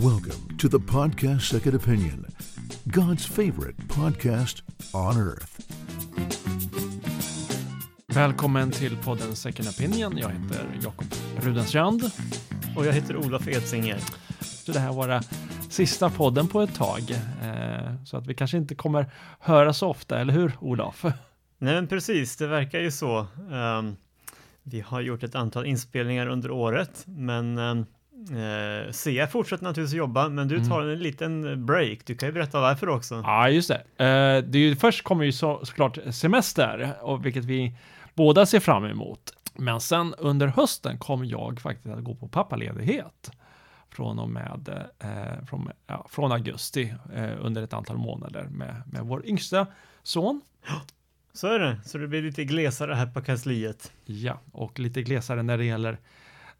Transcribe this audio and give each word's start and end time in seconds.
Welcome 0.00 0.58
to 0.58 0.68
the 0.68 0.78
podcast 0.78 1.40
Second 1.40 1.74
Opinion, 1.74 2.26
God's 2.84 3.26
favorite 3.26 3.88
podcast 3.88 4.62
on 4.94 5.16
earth. 5.16 5.60
Välkommen 8.06 8.70
till 8.70 8.96
podden 8.96 9.36
Second 9.36 9.68
Opinion. 9.68 10.18
Jag 10.18 10.28
heter 10.28 10.66
Jakob 10.82 11.06
Rudenstrand. 11.40 12.02
Och 12.76 12.86
jag 12.86 12.92
heter 12.92 13.16
Olof 13.16 13.48
Edsinger. 13.48 13.98
Så 14.40 14.72
det 14.72 14.78
här 14.78 14.92
vara 14.92 15.20
sista 15.68 16.10
podden 16.10 16.48
på 16.48 16.60
ett 16.60 16.74
tag. 16.74 17.00
Eh, 17.42 18.04
så 18.04 18.16
att 18.16 18.26
vi 18.26 18.34
kanske 18.34 18.56
inte 18.56 18.74
kommer 18.74 19.10
höra 19.40 19.72
så 19.72 19.88
ofta, 19.88 20.20
eller 20.20 20.32
hur 20.32 20.52
Olof? 20.60 21.04
Nej 21.58 21.74
men 21.74 21.86
precis, 21.86 22.36
det 22.36 22.46
verkar 22.46 22.80
ju 22.80 22.90
så. 22.90 23.26
Um, 23.50 23.96
vi 24.62 24.80
har 24.80 25.00
gjort 25.00 25.22
ett 25.22 25.34
antal 25.34 25.66
inspelningar 25.66 26.26
under 26.26 26.50
året, 26.50 27.02
men 27.06 27.58
um, 27.58 27.86
Eh, 28.30 28.92
Sia 28.92 29.26
fortsätter 29.26 29.64
naturligtvis 29.64 29.96
jobba, 29.98 30.28
men 30.28 30.48
du 30.48 30.56
Mm. 30.56 30.68
tar 30.68 30.82
en 30.82 30.98
liten 30.98 31.66
break. 31.66 31.98
Du 32.04 32.14
kan 32.14 32.28
ju 32.28 32.32
berätta 32.32 32.60
varför 32.60 32.88
också. 32.88 33.14
Ja, 33.26 33.48
just 33.48 33.68
det. 33.68 33.74
Eh, 34.04 34.44
det 34.50 34.58
är 34.58 34.62
ju, 34.62 34.76
först 34.76 35.04
kommer 35.04 35.24
ju 35.24 35.32
så, 35.32 35.64
såklart 35.64 35.98
semester, 36.10 36.92
och 37.02 37.26
vilket 37.26 37.44
vi 37.44 37.72
båda 38.14 38.46
ser 38.46 38.60
fram 38.60 38.84
emot. 38.84 39.32
Men 39.54 39.80
sen 39.80 40.14
under 40.18 40.46
hösten 40.46 40.98
kommer 40.98 41.26
jag 41.26 41.60
faktiskt 41.60 41.94
att 41.94 42.04
gå 42.04 42.14
på 42.14 42.28
pappaledighet. 42.28 43.30
Från 43.90 44.18
och 44.18 44.28
med, 44.28 44.84
eh, 44.98 45.44
från, 45.46 45.70
ja, 45.86 46.06
från 46.10 46.32
augusti 46.32 46.94
eh, 47.14 47.30
under 47.40 47.62
ett 47.62 47.72
antal 47.72 47.96
månader 47.96 48.44
med, 48.50 48.82
med 48.92 49.02
vår 49.02 49.26
yngsta 49.26 49.66
son. 50.02 50.40
Så 51.32 51.46
är 51.46 51.58
det, 51.58 51.78
så 51.84 51.98
det 51.98 52.08
blir 52.08 52.22
lite 52.22 52.44
glesare 52.44 52.94
här 52.94 53.06
på 53.06 53.20
kansliet. 53.22 53.92
Ja, 54.04 54.40
och 54.52 54.78
lite 54.78 55.02
glesare 55.02 55.42
när 55.42 55.58
det 55.58 55.64
gäller 55.64 55.98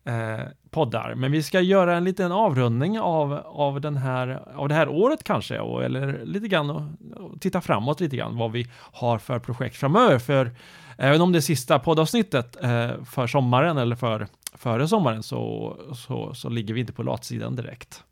eh, 0.04 0.40
poddar. 0.70 1.14
Men 1.14 1.32
vi 1.32 1.42
ska 1.42 1.60
göra 1.60 1.96
en 1.96 2.04
liten 2.04 2.32
avrundning 2.32 3.00
av, 3.00 3.32
av, 3.44 3.80
den 3.80 3.96
här, 3.96 4.42
av 4.54 4.68
det 4.68 4.74
här 4.74 4.88
året 4.88 5.24
kanske, 5.24 5.58
och, 5.58 5.84
eller 5.84 6.24
lite 6.24 6.48
grann 6.48 6.70
och, 6.70 6.82
och 7.16 7.40
titta 7.40 7.60
framåt 7.60 8.00
lite 8.00 8.16
grann 8.16 8.36
vad 8.36 8.52
vi 8.52 8.66
har 8.74 9.18
för 9.18 9.38
projekt 9.38 9.76
framöver. 9.76 10.18
För 10.18 10.50
även 10.96 11.20
om 11.20 11.32
det 11.32 11.38
är 11.38 11.40
sista 11.40 11.78
poddavsnittet 11.78 12.56
eh, 12.62 13.04
för 13.04 13.26
sommaren 13.26 13.78
eller 13.78 13.96
för 13.96 14.26
före 14.54 14.88
sommaren 14.88 15.22
så, 15.22 15.76
så, 15.94 16.34
så 16.34 16.48
ligger 16.48 16.74
vi 16.74 16.80
inte 16.80 16.92
på 16.92 17.02
latsidan 17.02 17.56
direkt. 17.56 18.04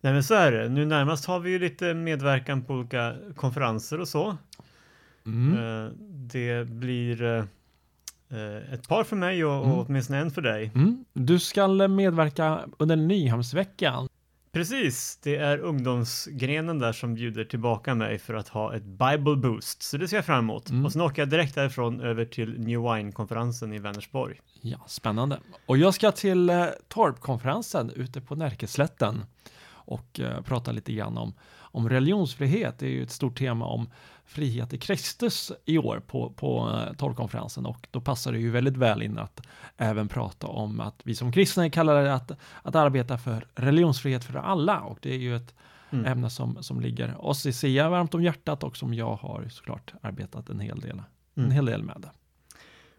Nej 0.00 0.12
men 0.12 0.22
så 0.22 0.34
är 0.34 0.52
det, 0.52 0.68
nu 0.68 0.86
närmast 0.86 1.26
har 1.26 1.40
vi 1.40 1.50
ju 1.50 1.58
lite 1.58 1.94
medverkan 1.94 2.64
på 2.64 2.74
olika 2.74 3.14
konferenser 3.36 4.00
och 4.00 4.08
så. 4.08 4.36
Mm. 5.26 5.54
Eh, 5.54 5.92
det 6.08 6.68
blir 6.68 7.22
eh, 7.22 7.44
ett 8.72 8.88
par 8.88 9.04
för 9.04 9.16
mig 9.16 9.44
och, 9.44 9.64
Mm. 9.64 9.72
och 9.78 9.86
åtminstone 9.86 10.18
en 10.18 10.30
för 10.30 10.42
dig. 10.42 10.70
Mm. 10.74 11.04
Du 11.12 11.38
ska 11.38 11.68
medverka 11.88 12.60
under 12.78 12.96
Nyhamnsveckan. 12.96 14.08
Precis, 14.52 15.18
det 15.22 15.36
är 15.36 15.58
ungdomsgrenen 15.58 16.78
där 16.78 16.92
som 16.92 17.14
bjuder 17.14 17.44
tillbaka 17.44 17.94
mig 17.94 18.18
för 18.18 18.34
att 18.34 18.48
ha 18.48 18.74
ett 18.74 18.82
Bible 18.84 19.36
Boost, 19.36 19.82
så 19.82 19.96
det 19.96 20.08
ser 20.08 20.16
jag 20.16 20.24
fram 20.26 20.38
emot. 20.38 20.70
Mm. 20.70 20.84
Och 20.84 20.92
sen 20.92 21.02
åker 21.02 21.22
jag 21.22 21.28
direkt 21.30 21.54
därifrån 21.54 22.00
över 22.00 22.24
till 22.24 22.60
New 22.60 22.80
Wine-konferensen 22.80 23.72
i 23.72 23.78
Vänersborg. 23.78 24.40
Ja, 24.60 24.78
spännande. 24.86 25.38
Och 25.66 25.78
jag 25.78 25.94
ska 25.94 26.12
till 26.12 26.50
eh, 26.50 26.66
Torpkonferensen 26.88 27.90
ute 27.90 28.20
på 28.20 28.34
Närkeslätten 28.36 29.24
och 29.70 30.20
eh, 30.20 30.40
prata 30.40 30.72
lite 30.72 30.92
grann 30.92 31.18
om, 31.18 31.34
om 31.58 31.88
religionsfrihet. 31.88 32.78
Det 32.78 32.86
är 32.86 32.90
ju 32.90 33.02
ett 33.02 33.10
stort 33.10 33.38
tema 33.38 33.66
om 33.66 33.90
frihet 34.28 34.72
i 34.72 34.78
Kristus 34.78 35.52
i 35.64 35.78
år 35.78 36.02
på, 36.06 36.30
på 36.30 36.70
eh, 36.88 36.96
Torpkonferensen 36.96 37.66
och 37.66 37.86
då 37.90 38.00
passar 38.00 38.32
det 38.32 38.38
ju 38.38 38.50
väldigt 38.50 38.76
väl 38.76 39.02
in 39.02 39.18
att 39.18 39.40
även 39.76 40.08
prata 40.08 40.46
om 40.46 40.80
att 40.80 41.00
vi 41.04 41.14
som 41.14 41.32
kristna 41.32 41.64
är 41.64 41.68
kallade 41.68 42.14
att, 42.14 42.30
att 42.62 42.74
arbeta 42.74 43.18
för 43.18 43.46
religionsfrihet 43.54 44.24
för 44.24 44.34
alla 44.34 44.80
och 44.80 44.98
det 45.02 45.14
är 45.14 45.18
ju 45.18 45.36
ett 45.36 45.54
Mm. 45.90 46.06
ämne 46.06 46.30
som, 46.30 46.62
som 46.62 46.80
ligger 46.80 47.24
oss 47.26 47.46
i 47.46 47.52
SIA 47.52 47.88
varmt 47.88 48.14
om 48.14 48.22
hjärtat 48.22 48.62
och 48.64 48.76
som 48.76 48.94
jag 48.94 49.16
har 49.16 49.48
såklart 49.50 49.94
arbetat 50.02 50.48
en 50.48 50.60
hel 50.60 50.80
del, 50.80 51.02
en 51.34 51.42
Mm. 51.42 51.50
hel 51.50 51.64
del 51.64 51.82
med. 51.82 52.06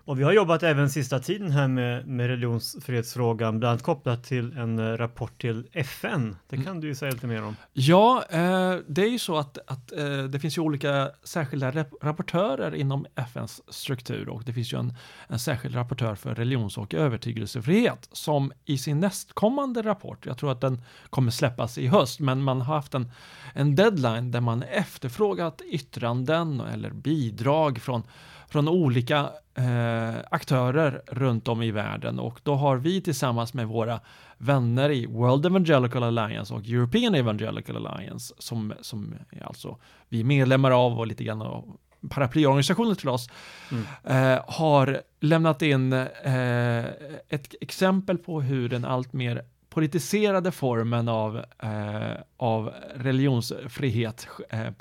Och 0.09 0.19
vi 0.19 0.23
har 0.23 0.31
jobbat 0.33 0.63
även 0.63 0.89
sista 0.89 1.19
tiden 1.19 1.51
här 1.51 1.67
med, 1.67 2.07
med 2.07 2.27
religionsfrihetsfrågan, 2.27 3.59
bland 3.59 3.69
annat 3.71 3.83
kopplat 3.83 4.23
till 4.23 4.57
en 4.57 4.79
eh, 4.79 4.83
rapport 4.97 5.41
till 5.41 5.67
FN. 5.73 6.37
Det 6.47 6.55
Mm. 6.55 6.65
kan 6.65 6.79
du 6.81 6.87
ju 6.87 6.95
säga 6.95 7.11
lite 7.11 7.27
mer 7.27 7.43
om. 7.43 7.55
Ja, 7.73 8.23
eh, 8.29 8.75
det 8.87 9.01
är 9.01 9.09
ju 9.09 9.19
så 9.19 9.37
att, 9.37 9.57
att 9.67 9.91
eh, 9.91 10.23
det 10.23 10.39
finns 10.39 10.57
ju 10.57 10.61
olika 10.61 11.09
särskilda 11.23 11.71
rap- 11.71 11.97
rapportörer 12.01 12.75
inom 12.75 13.05
FNs 13.15 13.61
struktur 13.73 14.29
och 14.29 14.43
det 14.43 14.53
finns 14.53 14.73
ju 14.73 14.79
en, 14.79 14.93
en 15.27 15.39
särskild 15.39 15.75
rapportör 15.75 16.15
för 16.15 16.35
religions 16.35 16.77
och 16.77 16.93
övertygelsefrihet 16.93 18.09
som 18.11 18.51
i 18.65 18.77
sin 18.77 18.99
nästkommande 18.99 19.81
rapport, 19.81 20.25
jag 20.25 20.37
tror 20.37 20.51
att 20.51 20.61
den 20.61 20.81
kommer 21.09 21.31
släppas 21.31 21.77
i 21.77 21.87
höst, 21.87 22.19
men 22.19 22.43
man 22.43 22.61
har 22.61 22.75
haft 22.75 22.93
en, 22.93 23.11
en 23.53 23.75
deadline 23.75 24.31
där 24.31 24.41
man 24.41 24.63
efterfrågat 24.63 25.61
yttranden 25.71 26.59
eller 26.61 26.89
bidrag 26.91 27.81
från 27.81 28.03
från 28.49 28.67
olika 28.67 29.29
eh, 29.55 30.15
aktörer 30.31 31.01
runt 31.07 31.47
om 31.47 31.61
i 31.61 31.71
världen 31.71 32.19
och 32.19 32.39
då 32.43 32.55
har 32.55 32.77
vi 32.77 33.01
tillsammans 33.01 33.53
med 33.53 33.67
våra 33.67 33.99
vänner 34.37 34.89
i 34.89 35.05
World 35.05 35.45
Evangelical 35.45 36.03
Alliance 36.03 36.53
och 36.53 36.61
European 36.65 37.15
Evangelical 37.15 37.87
Alliance 37.87 38.33
som, 38.37 38.73
som 38.81 39.15
är 39.29 39.45
alltså 39.47 39.77
vi 40.09 40.19
är 40.19 40.23
medlemmar 40.23 40.71
av 40.71 40.99
och 40.99 41.07
lite 41.07 41.23
grann 41.23 41.41
av 41.41 41.77
paraplyorganisationer 42.09 42.95
till 42.95 43.09
oss 43.09 43.29
Mm. 43.71 43.85
eh, 44.03 44.41
har 44.47 45.01
lämnat 45.19 45.61
in 45.61 45.93
eh, 45.93 46.85
ett 47.29 47.55
exempel 47.61 48.17
på 48.17 48.41
hur 48.41 48.69
den 48.69 48.85
allt 48.85 49.13
mer 49.13 49.43
politiserade 49.69 50.51
formen 50.51 51.07
av, 51.07 51.37
eh, 51.59 52.21
av 52.37 52.73
religionsfrihet 52.95 54.27
eh, 54.49 54.67
eh, 54.67 54.71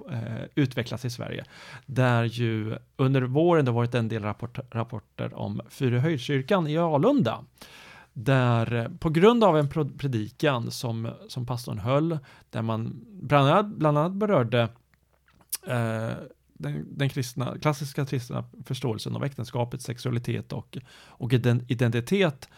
utvecklas 0.54 1.04
i 1.04 1.10
Sverige. 1.10 1.44
Där 1.86 2.24
ju 2.24 2.78
under 2.96 3.22
våren 3.22 3.64
det 3.64 3.70
varit 3.70 3.94
en 3.94 4.08
del 4.08 4.22
rapport, 4.22 4.58
rapporter 4.70 5.34
om 5.34 5.60
Fyrahöjdskyrkan 5.68 6.66
i 6.66 6.78
Alunda. 6.78 7.44
Där 8.12 8.74
eh, 8.74 8.88
på 8.98 9.10
grund 9.10 9.44
av 9.44 9.58
en 9.58 9.68
predikan 9.98 10.70
som, 10.70 11.10
som 11.28 11.46
pastorn 11.46 11.78
höll, 11.78 12.18
där 12.50 12.62
man 12.62 13.00
bland 13.22 13.48
annat, 13.48 13.66
bland 13.66 13.98
annat 13.98 14.12
berörde 14.12 14.60
eh, 15.66 16.12
den, 16.58 16.86
den 16.90 17.08
kristna, 17.08 17.58
klassiska 17.58 18.06
kristna 18.06 18.44
förståelsen 18.64 19.16
av 19.16 19.24
äktenskapet, 19.24 19.82
sexualitet 19.82 20.52
och, 20.52 20.78
och 21.06 21.32
identitet 21.32 22.48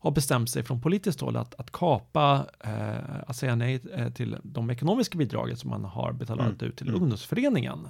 har 0.00 0.10
bestämt 0.10 0.50
sig 0.50 0.62
från 0.62 0.80
politiskt 0.80 1.20
håll 1.20 1.36
att, 1.36 1.54
att 1.54 1.72
kapa, 1.72 2.46
eh, 2.60 3.20
att 3.26 3.36
säga 3.36 3.54
nej 3.54 3.80
eh, 3.92 4.12
till 4.12 4.36
de 4.42 4.70
ekonomiska 4.70 5.18
bidragen 5.18 5.56
som 5.56 5.70
man 5.70 5.84
har 5.84 6.12
betalat 6.12 6.46
Mm, 6.46 6.56
ut 6.60 6.76
till 6.76 6.88
mm. 6.88 7.02
ungdomsföreningen. 7.02 7.88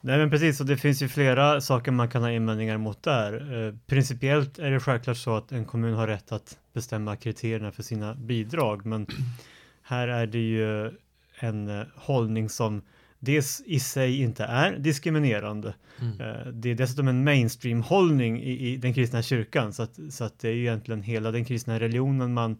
Nej 0.00 0.18
men 0.18 0.30
precis, 0.30 0.60
och 0.60 0.66
det 0.66 0.76
finns 0.76 1.02
ju 1.02 1.08
flera 1.08 1.60
saker 1.60 1.92
man 1.92 2.08
kan 2.08 2.22
ha 2.22 2.30
invändningar 2.30 2.78
mot 2.78 3.02
där. 3.02 3.66
Eh, 3.66 3.74
principiellt 3.86 4.58
är 4.58 4.70
det 4.70 4.80
självklart 4.80 5.16
så 5.16 5.36
att 5.36 5.52
en 5.52 5.64
kommun 5.64 5.94
har 5.94 6.06
rätt 6.06 6.32
att 6.32 6.58
bestämma 6.72 7.16
kriterierna 7.16 7.72
för 7.72 7.82
sina 7.82 8.14
bidrag, 8.14 8.86
men 8.86 9.06
här 9.82 10.08
är 10.08 10.26
det 10.26 10.38
ju 10.38 10.90
en 11.38 11.68
eh, 11.68 11.86
hållning 11.94 12.48
som 12.48 12.82
dels 13.18 13.62
i 13.66 13.80
sig 13.80 14.22
inte 14.22 14.44
är 14.44 14.78
diskriminerande. 14.78 15.74
Mm. 16.00 16.20
Eh, 16.20 16.46
det 16.46 16.70
är 16.70 16.74
dessutom 16.74 17.08
en 17.08 17.24
mainstream-hållning 17.24 18.42
i, 18.42 18.68
i 18.68 18.76
den 18.76 18.94
kristna 18.94 19.22
kyrkan, 19.22 19.72
så 19.72 19.82
att, 19.82 19.98
så 20.10 20.24
att 20.24 20.38
det 20.38 20.48
är 20.48 20.54
egentligen 20.54 21.02
hela 21.02 21.30
den 21.30 21.44
kristna 21.44 21.80
religionen 21.80 22.34
man 22.34 22.56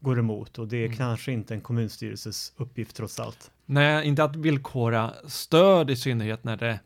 går 0.00 0.18
emot 0.18 0.58
och 0.58 0.68
det 0.68 0.76
är 0.76 0.86
Mm. 0.86 0.96
kanske 0.96 1.32
inte 1.32 1.54
en 1.54 1.60
kommunstyrelses 1.60 2.52
uppgift 2.56 2.96
trots 2.96 3.20
allt. 3.20 3.50
Nej, 3.66 4.06
inte 4.06 4.24
att 4.24 4.36
villkora 4.36 5.12
stöd 5.26 5.90
i 5.90 5.96
synnerhet 5.96 6.44
när 6.44 6.56
det 6.56 6.78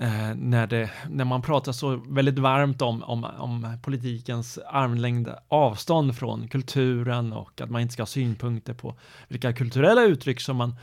Eh, 0.00 0.34
när, 0.34 0.66
det, 0.66 0.90
när 1.08 1.24
man 1.24 1.42
pratar 1.42 1.72
så 1.72 1.96
väldigt 2.08 2.38
varmt 2.38 2.82
om, 2.82 3.02
om, 3.02 3.24
om 3.24 3.78
politikens 3.82 4.58
armlängd 4.66 5.28
avstånd 5.48 6.16
från 6.16 6.48
kulturen 6.48 7.32
och 7.32 7.60
att 7.60 7.70
man 7.70 7.82
inte 7.82 7.92
ska 7.92 8.02
ha 8.02 8.06
synpunkter 8.06 8.74
på 8.74 8.94
vilka 9.28 9.52
kulturella 9.52 10.02
uttryck 10.04 10.40
som 10.40 10.56
man, 10.56 10.74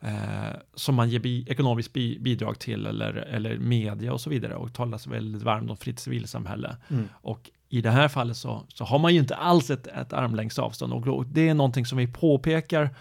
eh, 0.00 0.56
som 0.74 0.94
man 0.94 1.10
ger 1.10 1.18
bi, 1.18 1.46
ekonomiskt 1.48 1.92
bi, 1.92 2.18
bidrag 2.20 2.58
till 2.58 2.86
eller, 2.86 3.14
eller 3.14 3.58
media 3.58 4.12
och 4.12 4.20
så 4.20 4.30
vidare 4.30 4.54
och 4.54 4.74
talar 4.74 4.98
så 4.98 5.10
väldigt 5.10 5.42
varmt 5.42 5.70
om 5.70 5.76
fritt 5.76 5.98
civilsamhälle. 5.98 6.76
Mm. 6.88 7.08
Och 7.12 7.50
i 7.68 7.80
det 7.80 7.90
här 7.90 8.08
fallet 8.08 8.36
så, 8.36 8.64
så 8.68 8.84
har 8.84 8.98
man 8.98 9.14
ju 9.14 9.20
inte 9.20 9.36
alls 9.36 9.70
ett, 9.70 9.86
ett 9.86 10.12
armlängds 10.12 10.58
avstånd 10.58 11.08
och 11.08 11.26
det 11.26 11.48
är 11.48 11.54
någonting 11.54 11.86
som 11.86 11.98
vi 11.98 12.06
påpekar 12.06 12.96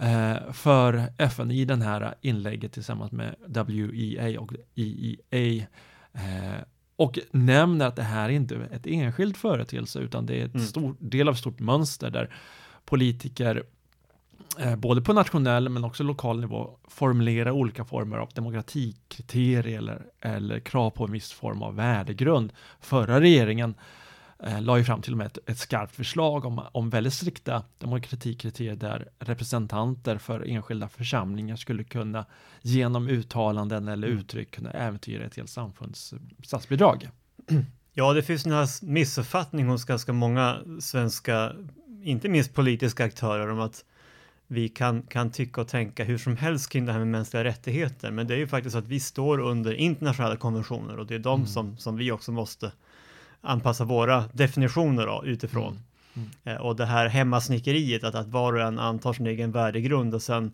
eh, 0.00 0.52
för 0.52 1.12
FN 1.18 1.50
i 1.50 1.64
den 1.64 1.82
här 1.82 2.14
inlägget 2.20 2.72
tillsammans 2.72 3.12
med 3.12 3.34
WEA 3.46 4.40
och 4.40 4.52
EEA 4.74 5.66
eh, 6.12 6.62
och 6.96 7.18
nämner 7.30 7.86
att 7.86 7.96
det 7.96 8.02
här 8.02 8.28
inte 8.28 8.54
är 8.54 8.68
ett 8.72 8.86
enskilt 8.86 9.36
företeelse 9.36 9.98
utan 9.98 10.26
det 10.26 10.40
är 10.40 10.44
ett 10.44 10.54
Mm. 10.54 10.66
stor 10.66 10.96
del 10.98 11.28
av 11.28 11.34
ett 11.34 11.40
stort 11.40 11.60
mönster 11.60 12.10
där 12.10 12.34
politiker 12.84 13.62
både 14.76 15.02
på 15.02 15.12
nationell 15.12 15.68
men 15.68 15.84
också 15.84 16.02
lokal 16.02 16.40
nivå 16.40 16.78
formulera 16.88 17.52
olika 17.52 17.84
former 17.84 18.18
av 18.18 18.28
demokratikriterier 18.34 19.78
eller, 19.78 20.06
eller 20.20 20.60
krav 20.60 20.90
på 20.90 21.04
en 21.04 21.12
viss 21.12 21.32
form 21.32 21.62
av 21.62 21.76
värdegrund. 21.76 22.52
Förra 22.80 23.20
regeringen 23.20 23.74
eh, 24.42 24.62
la 24.62 24.78
ju 24.78 24.84
fram 24.84 25.02
till 25.02 25.12
och 25.12 25.18
med 25.18 25.26
ett, 25.26 25.38
ett 25.46 25.58
skarpt 25.58 25.96
förslag 25.96 26.44
om, 26.44 26.60
om 26.72 26.90
väldigt 26.90 27.14
strikta 27.14 27.62
demokratikriterier 27.78 28.76
där 28.76 29.08
representanter 29.18 30.18
för 30.18 30.48
enskilda 30.48 30.88
församlingar 30.88 31.56
skulle 31.56 31.84
kunna 31.84 32.24
genom 32.62 33.08
uttalanden 33.08 33.88
eller 33.88 34.08
Mm. 34.08 34.18
uttryck 34.18 34.50
kunna 34.50 34.70
äventyra 34.70 35.24
ett 35.24 35.36
helt 35.36 35.50
samfunds 35.50 36.14
statsbidrag. 36.42 37.08
Ja, 37.96 38.12
det 38.12 38.22
finns 38.22 38.46
en 38.46 38.66
missuppfattning 38.82 39.66
hos 39.66 39.84
ganska 39.84 40.12
många 40.12 40.58
svenska, 40.80 41.52
inte 42.02 42.28
minst 42.28 42.54
politiska 42.54 43.04
aktörer 43.04 43.50
om 43.50 43.60
att 43.60 43.84
vi 44.54 44.68
kan, 44.68 45.02
kan 45.02 45.30
tycka 45.30 45.60
och 45.60 45.68
tänka 45.68 46.04
hur 46.04 46.18
som 46.18 46.36
helst 46.36 46.68
kring 46.72 46.86
det 46.86 46.92
här 46.92 46.98
med 46.98 47.08
mänskliga 47.08 47.44
rättigheter. 47.44 48.10
Men 48.10 48.26
det 48.26 48.34
är 48.34 48.38
ju 48.38 48.46
faktiskt 48.46 48.72
så 48.72 48.78
att 48.78 48.86
vi 48.88 49.00
står 49.00 49.38
under 49.40 49.72
internationella 49.74 50.36
konventioner 50.36 50.96
och 50.98 51.06
det 51.06 51.14
är 51.14 51.18
de 51.18 51.34
Mm. 51.40 51.46
som, 51.46 51.76
som 51.76 51.96
vi 51.96 52.10
också 52.12 52.32
måste 52.32 52.72
anpassa 53.40 53.84
våra 53.84 54.24
definitioner 54.32 55.06
av, 55.06 55.26
utifrån. 55.26 55.78
Mm. 56.14 56.28
Eh, 56.44 56.56
Och 56.56 56.76
det 56.76 56.86
här 56.86 57.06
hemmasnickeriet, 57.08 58.04
att, 58.04 58.14
att 58.14 58.28
var 58.28 58.52
och 58.52 58.60
en 58.62 58.78
antar 58.78 59.12
sin 59.12 59.26
egen 59.26 59.52
värdegrund 59.52 60.14
och 60.14 60.22
sen 60.22 60.52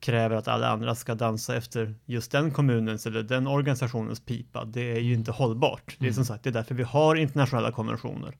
kräver 0.00 0.36
att 0.36 0.48
alla 0.48 0.68
andra 0.68 0.94
ska 0.94 1.14
dansa 1.14 1.56
efter 1.56 1.94
just 2.04 2.32
den 2.32 2.50
kommunens 2.50 3.06
eller 3.06 3.22
den 3.22 3.46
organisationens 3.46 4.20
pipa, 4.20 4.64
det 4.64 4.96
är 4.96 5.00
ju 5.00 5.14
inte 5.14 5.32
hållbart. 5.32 5.96
Det 5.98 6.06
är 6.06 6.12
som 6.12 6.18
Mm. 6.20 6.24
sagt, 6.24 6.44
det 6.44 6.50
är 6.50 6.52
därför 6.52 6.74
vi 6.74 6.82
har 6.82 7.16
internationella 7.16 7.72
konventioner. 7.72 8.34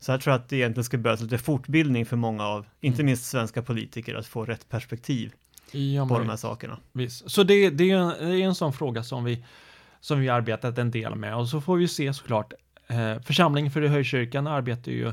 Så 0.00 0.12
jag 0.12 0.20
tror 0.20 0.34
att 0.34 0.48
det 0.48 0.56
egentligen 0.56 0.84
ska 0.84 0.98
behövas 0.98 1.20
lite 1.20 1.38
fortbildning 1.38 2.06
för 2.06 2.16
många 2.16 2.44
av, 2.46 2.66
inte 2.80 2.96
Mm. 2.96 3.06
minst 3.06 3.24
svenska 3.24 3.62
politiker, 3.62 4.14
att 4.14 4.26
få 4.26 4.44
rätt 4.44 4.68
perspektiv 4.68 5.32
Ja, 5.72 6.08
på 6.08 6.18
de 6.18 6.28
här 6.28 6.36
sakerna. 6.36 6.78
Visst. 6.92 7.30
Så 7.30 7.42
det, 7.42 7.70
det, 7.70 7.90
är 7.90 7.96
en, 7.96 8.30
det 8.30 8.42
är 8.42 8.46
en 8.46 8.54
sån 8.54 8.72
fråga 8.72 9.02
som 9.02 9.24
vi, 9.24 9.44
som 10.00 10.20
vi 10.20 10.28
arbetat 10.28 10.78
en 10.78 10.90
del 10.90 11.14
med 11.14 11.36
och 11.36 11.48
så 11.48 11.60
får 11.60 11.76
vi 11.76 11.88
se 11.88 12.14
såklart 12.14 12.52
eh, 12.86 13.20
församlingen 13.20 13.72
för 13.72 13.82
Höjkyrkan 13.82 14.46
arbetar 14.46 14.92
ju, 14.92 15.12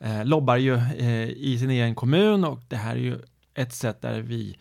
eh, 0.00 0.24
lobbar 0.24 0.56
ju 0.56 0.74
eh, 0.74 1.28
i 1.28 1.58
sin 1.60 1.70
egen 1.70 1.94
kommun 1.94 2.44
och 2.44 2.60
det 2.68 2.76
här 2.76 2.96
är 2.96 3.00
ju 3.00 3.18
ett 3.54 3.74
sätt 3.74 4.02
där 4.02 4.20
vi 4.20 4.58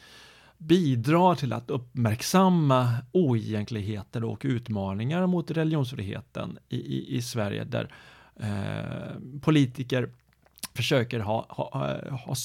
bidrar 0.57 1.35
till 1.35 1.53
att 1.53 1.69
uppmärksamma 1.69 2.95
oegentligheter 3.11 4.23
och 4.23 4.41
utmaningar 4.45 5.27
mot 5.27 5.51
religionsfriheten 5.51 6.57
i, 6.69 6.77
i, 6.77 7.17
i 7.17 7.21
Sverige 7.21 7.63
där 7.63 7.93
politiker 9.41 10.09
försöker 10.73 11.19
ha, 11.19 11.45
ha, 11.49 11.69
ha, 11.73 12.35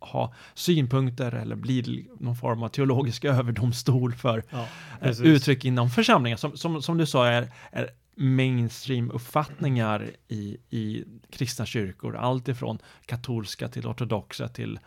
ha 0.00 0.24
eh, 0.24 0.30
synpunkter 0.54 1.34
eller 1.34 1.56
blir 1.56 2.04
någon 2.18 2.36
form 2.36 2.62
av 2.62 2.68
teologisk 2.68 3.24
överdomstol 3.24 4.14
för 4.14 4.44
Ja, 4.50 4.66
eh, 5.00 5.20
uttryck 5.20 5.64
inom 5.64 5.90
församlingar 5.90 6.36
som, 6.36 6.56
som, 6.56 6.82
som 6.82 6.98
du 6.98 7.06
sa 7.06 7.26
är, 7.26 7.52
är 7.72 7.90
mainstream-uppfattningar 8.14 10.10
i, 10.28 10.56
i 10.70 11.04
kristna 11.30 11.66
kyrkor, 11.66 12.16
allt 12.16 12.48
ifrån 12.48 12.78
katolska 13.06 13.68
till 13.68 13.86
ortodoxa 13.86 14.48
till, 14.48 14.78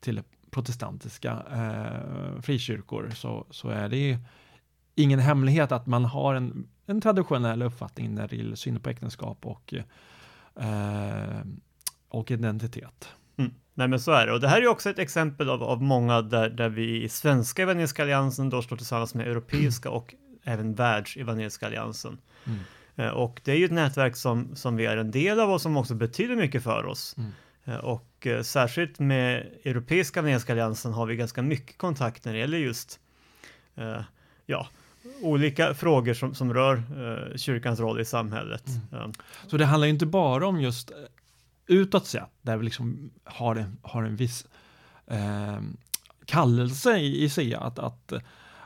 till 0.00 0.22
protestantiska 0.50 1.42
eh, 1.52 2.42
frikyrkor, 2.42 3.10
så, 3.14 3.46
så 3.50 3.68
är 3.68 3.88
det 3.88 3.96
ju 3.96 4.18
ingen 4.98 5.18
hemlighet 5.18 5.72
att 5.72 5.86
man 5.86 6.04
har 6.04 6.34
en, 6.34 6.68
en 6.86 7.00
traditionell 7.00 7.62
uppfattning 7.62 8.14
när 8.14 8.28
det 8.28 8.36
gäller 8.36 8.56
syn 8.56 8.80
på 8.80 8.90
äktenskap 8.90 9.46
och, 9.46 9.74
eh, 10.60 11.40
och 12.08 12.30
identitet. 12.30 13.08
Mm. 13.36 13.54
Nej 13.74 13.88
men 13.88 14.00
så 14.00 14.12
är 14.12 14.26
det. 14.26 14.32
Och 14.32 14.40
det 14.40 14.48
här 14.48 14.62
är 14.62 14.66
också 14.66 14.90
ett 14.90 14.98
exempel 14.98 15.50
av, 15.50 15.62
av 15.62 15.82
många 15.82 16.22
där, 16.22 16.50
där 16.50 16.68
vi 16.68 17.02
i 17.02 17.08
svenska 17.08 17.62
evangeliska 17.62 18.02
alliansen 18.02 18.50
då 18.50 18.62
står 18.62 18.76
tillsammans 18.76 19.14
med 19.14 19.28
europeiska 19.28 19.90
och 19.90 20.14
även 20.44 20.74
världsevangeliska 20.74 21.66
alliansen. 21.66 22.18
Mm. 22.44 22.58
Eh, 22.96 23.08
Och 23.08 23.40
det 23.44 23.52
är 23.52 23.56
ju 23.56 23.64
ett 23.64 23.70
nätverk 23.70 24.16
som, 24.16 24.56
som 24.56 24.76
vi 24.76 24.86
är 24.86 24.96
en 24.96 25.10
del 25.10 25.40
av 25.40 25.50
och 25.50 25.60
som 25.60 25.76
också 25.76 25.94
betyder 25.94 26.36
mycket 26.36 26.62
för 26.62 26.86
oss. 26.86 27.16
Mm. 27.18 27.30
Eh, 27.64 27.76
Och 27.76 28.26
eh, 28.26 28.42
särskilt 28.42 28.98
med 28.98 29.46
Europeiska 29.64 30.20
evangeliska 30.20 30.52
alliansen 30.52 30.92
har 30.92 31.06
vi 31.06 31.16
ganska 31.16 31.42
mycket 31.42 31.78
kontakt 31.78 32.24
när 32.24 32.32
det 32.32 32.38
gäller 32.38 32.58
just 32.58 33.00
eh, 33.74 34.00
ja, 34.46 34.68
olika 35.22 35.74
frågor 35.74 36.14
som, 36.14 36.34
som 36.34 36.54
rör 36.54 36.76
eh, 36.76 37.36
kyrkans 37.36 37.80
roll 37.80 38.00
i 38.00 38.04
samhället. 38.04 38.64
Mm. 38.92 39.04
Eh, 39.04 39.10
Så 39.46 39.56
det 39.56 39.64
handlar 39.66 39.86
ju 39.86 39.92
inte 39.92 40.06
bara 40.06 40.46
om 40.46 40.60
just 40.60 40.90
eh, 40.90 40.96
utåt 41.66 42.06
sett, 42.06 42.30
där 42.42 42.56
vi 42.56 42.64
liksom 42.64 43.10
har 43.24 43.56
en, 43.56 43.78
har 43.82 44.02
en 44.02 44.16
viss 44.16 44.46
eh, 45.06 45.58
kallelse 46.24 46.96
i, 46.98 47.24
i 47.24 47.30
sig 47.30 47.54
att, 47.54 47.78
att, 47.78 48.12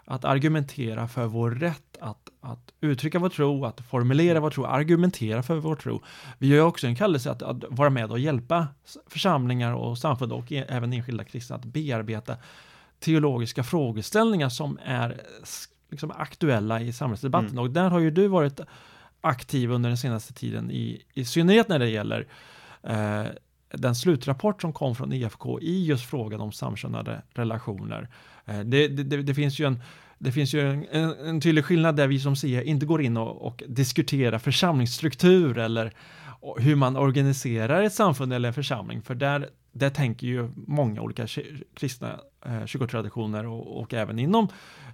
att 0.05 0.25
argumentera 0.25 1.09
för 1.09 1.27
vår 1.27 1.51
rätt 1.51 1.97
att, 2.01 2.29
att 2.41 2.73
uttrycka 2.81 3.19
vår 3.19 3.29
tro, 3.29 3.65
att 3.65 3.81
formulera 3.81 4.41
vår 4.41 4.51
tro, 4.51 4.65
argumentera 4.65 5.43
för 5.43 5.57
vår 5.57 5.77
tro. 5.77 6.03
Vi 6.39 6.49
har 6.51 6.57
ju 6.57 6.63
också 6.63 6.87
en 6.87 6.97
kallelse 6.97 7.31
att, 7.31 7.43
att 7.43 7.65
vara 7.69 7.91
med 7.91 8.11
och 8.11 8.19
hjälpa 8.19 8.69
församlingar 9.07 9.73
och 9.75 9.99
samfund 9.99 10.33
och 10.33 10.53
e- 10.53 10.65
även 10.69 10.93
enskilda 10.93 11.25
kristna 11.25 11.57
att 11.57 11.65
bearbeta 11.65 12.37
teologiska 13.01 13.65
frågeställningar 13.65 14.49
som 14.49 14.79
är 14.85 15.21
s- 15.43 15.69
liksom 15.93 16.11
aktuella 16.11 16.81
i 16.81 16.93
samhällsdebatten. 16.93 17.51
Mm. 17.51 17.65
Och 17.65 17.71
där 17.71 17.91
har 17.91 18.01
ju 18.01 18.11
du 18.11 18.29
varit 18.29 18.61
aktiv 19.21 19.71
under 19.71 19.91
den 19.91 19.97
senaste 19.97 20.33
tiden, 20.33 20.71
i, 20.71 21.03
i 21.15 21.25
synnerhet 21.25 21.69
när 21.69 21.79
det 21.79 21.89
gäller 21.89 22.27
eh, 22.83 23.25
den 23.71 23.95
slutrapport 23.95 24.63
som 24.63 24.73
kom 24.73 24.95
från 24.95 25.13
EFK 25.13 25.61
i 25.61 25.85
just 25.85 26.05
frågan 26.05 26.41
om 26.41 26.53
samkönade 26.53 27.23
relationer. 27.35 28.09
Eh, 28.45 28.61
det, 28.61 28.89
det, 28.89 29.23
det, 29.23 29.35
finns 29.35 29.59
ju 29.59 29.67
en 29.67 29.83
det 30.19 30.33
finns 30.33 30.55
ju 30.55 30.61
en, 30.91 31.15
en, 31.27 31.41
tydlig 31.41 31.65
skillnad 31.65 31.97
där 31.97 32.07
vi 32.07 32.21
som 32.21 32.37
SIA 32.37 32.63
inte 32.63 32.87
går 32.87 33.03
in 33.03 33.17
och, 33.17 33.47
och 33.47 33.63
diskuterar 33.69 34.39
församlingsstruktur 34.39 35.59
eller 35.59 35.93
hur 36.59 36.77
man 36.77 36.97
organiserar 36.97 37.83
ett 37.83 37.93
samfund 37.93 38.33
eller 38.33 38.49
en 38.49 38.55
församling, 38.55 39.03
för 39.03 39.15
där, 39.15 39.49
där 39.73 39.91
tänker 39.91 40.27
ju 40.27 40.51
många 40.55 41.01
olika 41.01 41.27
kristna 41.75 42.21
eh, 42.47 42.65
kyrkotraditioner 42.67 43.47
och, 43.47 43.81
och 43.81 43.95
även 43.95 44.19
inom 44.19 44.49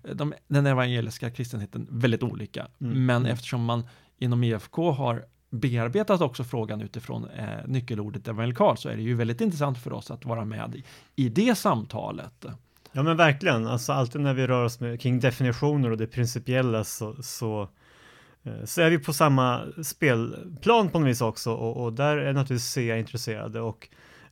eh, 0.04 0.14
de, 0.14 0.34
den 0.48 0.66
evangeliska 0.66 1.30
kristenheten 1.30 1.86
väldigt 1.90 2.22
olika. 2.22 2.66
Mm. 2.80 3.06
Men 3.06 3.22
Mm. 3.22 3.32
eftersom 3.32 3.64
man 3.64 3.86
inom 4.19 4.44
EFK 4.44 4.90
har 4.90 5.25
bearbetat 5.50 6.20
också 6.20 6.44
frågan 6.44 6.80
utifrån 6.80 7.28
eh, 7.30 7.66
nyckelordet 7.66 8.28
evangelikal 8.28 8.76
så 8.76 8.88
är 8.88 8.96
det 8.96 9.02
ju 9.02 9.14
väldigt 9.14 9.40
intressant 9.40 9.78
för 9.78 9.92
oss 9.92 10.10
att 10.10 10.25
vara 10.25 10.44
med 10.44 10.75
i, 10.76 10.84
i 11.25 11.28
det 11.28 11.54
samtalet. 11.54 12.44
Ja 12.92 13.02
men 13.02 13.16
verkligen, 13.16 13.66
alltså 13.66 13.92
alltid 13.92 14.20
när 14.20 14.34
vi 14.34 14.46
rör 14.46 14.64
oss 14.64 14.80
med, 14.80 15.00
kring 15.00 15.20
definitioner 15.20 15.90
och 15.90 15.96
det 15.96 16.06
principiella 16.06 16.84
så, 16.84 17.22
så, 17.22 17.69
eh, 18.42 18.64
så 18.64 18.82
är 18.82 18.90
vi 18.90 18.98
på 18.98 19.12
samma 19.12 19.62
spelplan 19.84 20.88
på 20.88 20.98
något 20.98 21.08
vis 21.08 21.20
också 21.20 21.52
och, 21.52 21.84
och 21.84 21.92
där 21.92 22.16
är 22.16 22.32
naturligtvis 22.32 22.75
CA 22.75 22.96
intresserade 22.96 23.60
och 23.60 23.88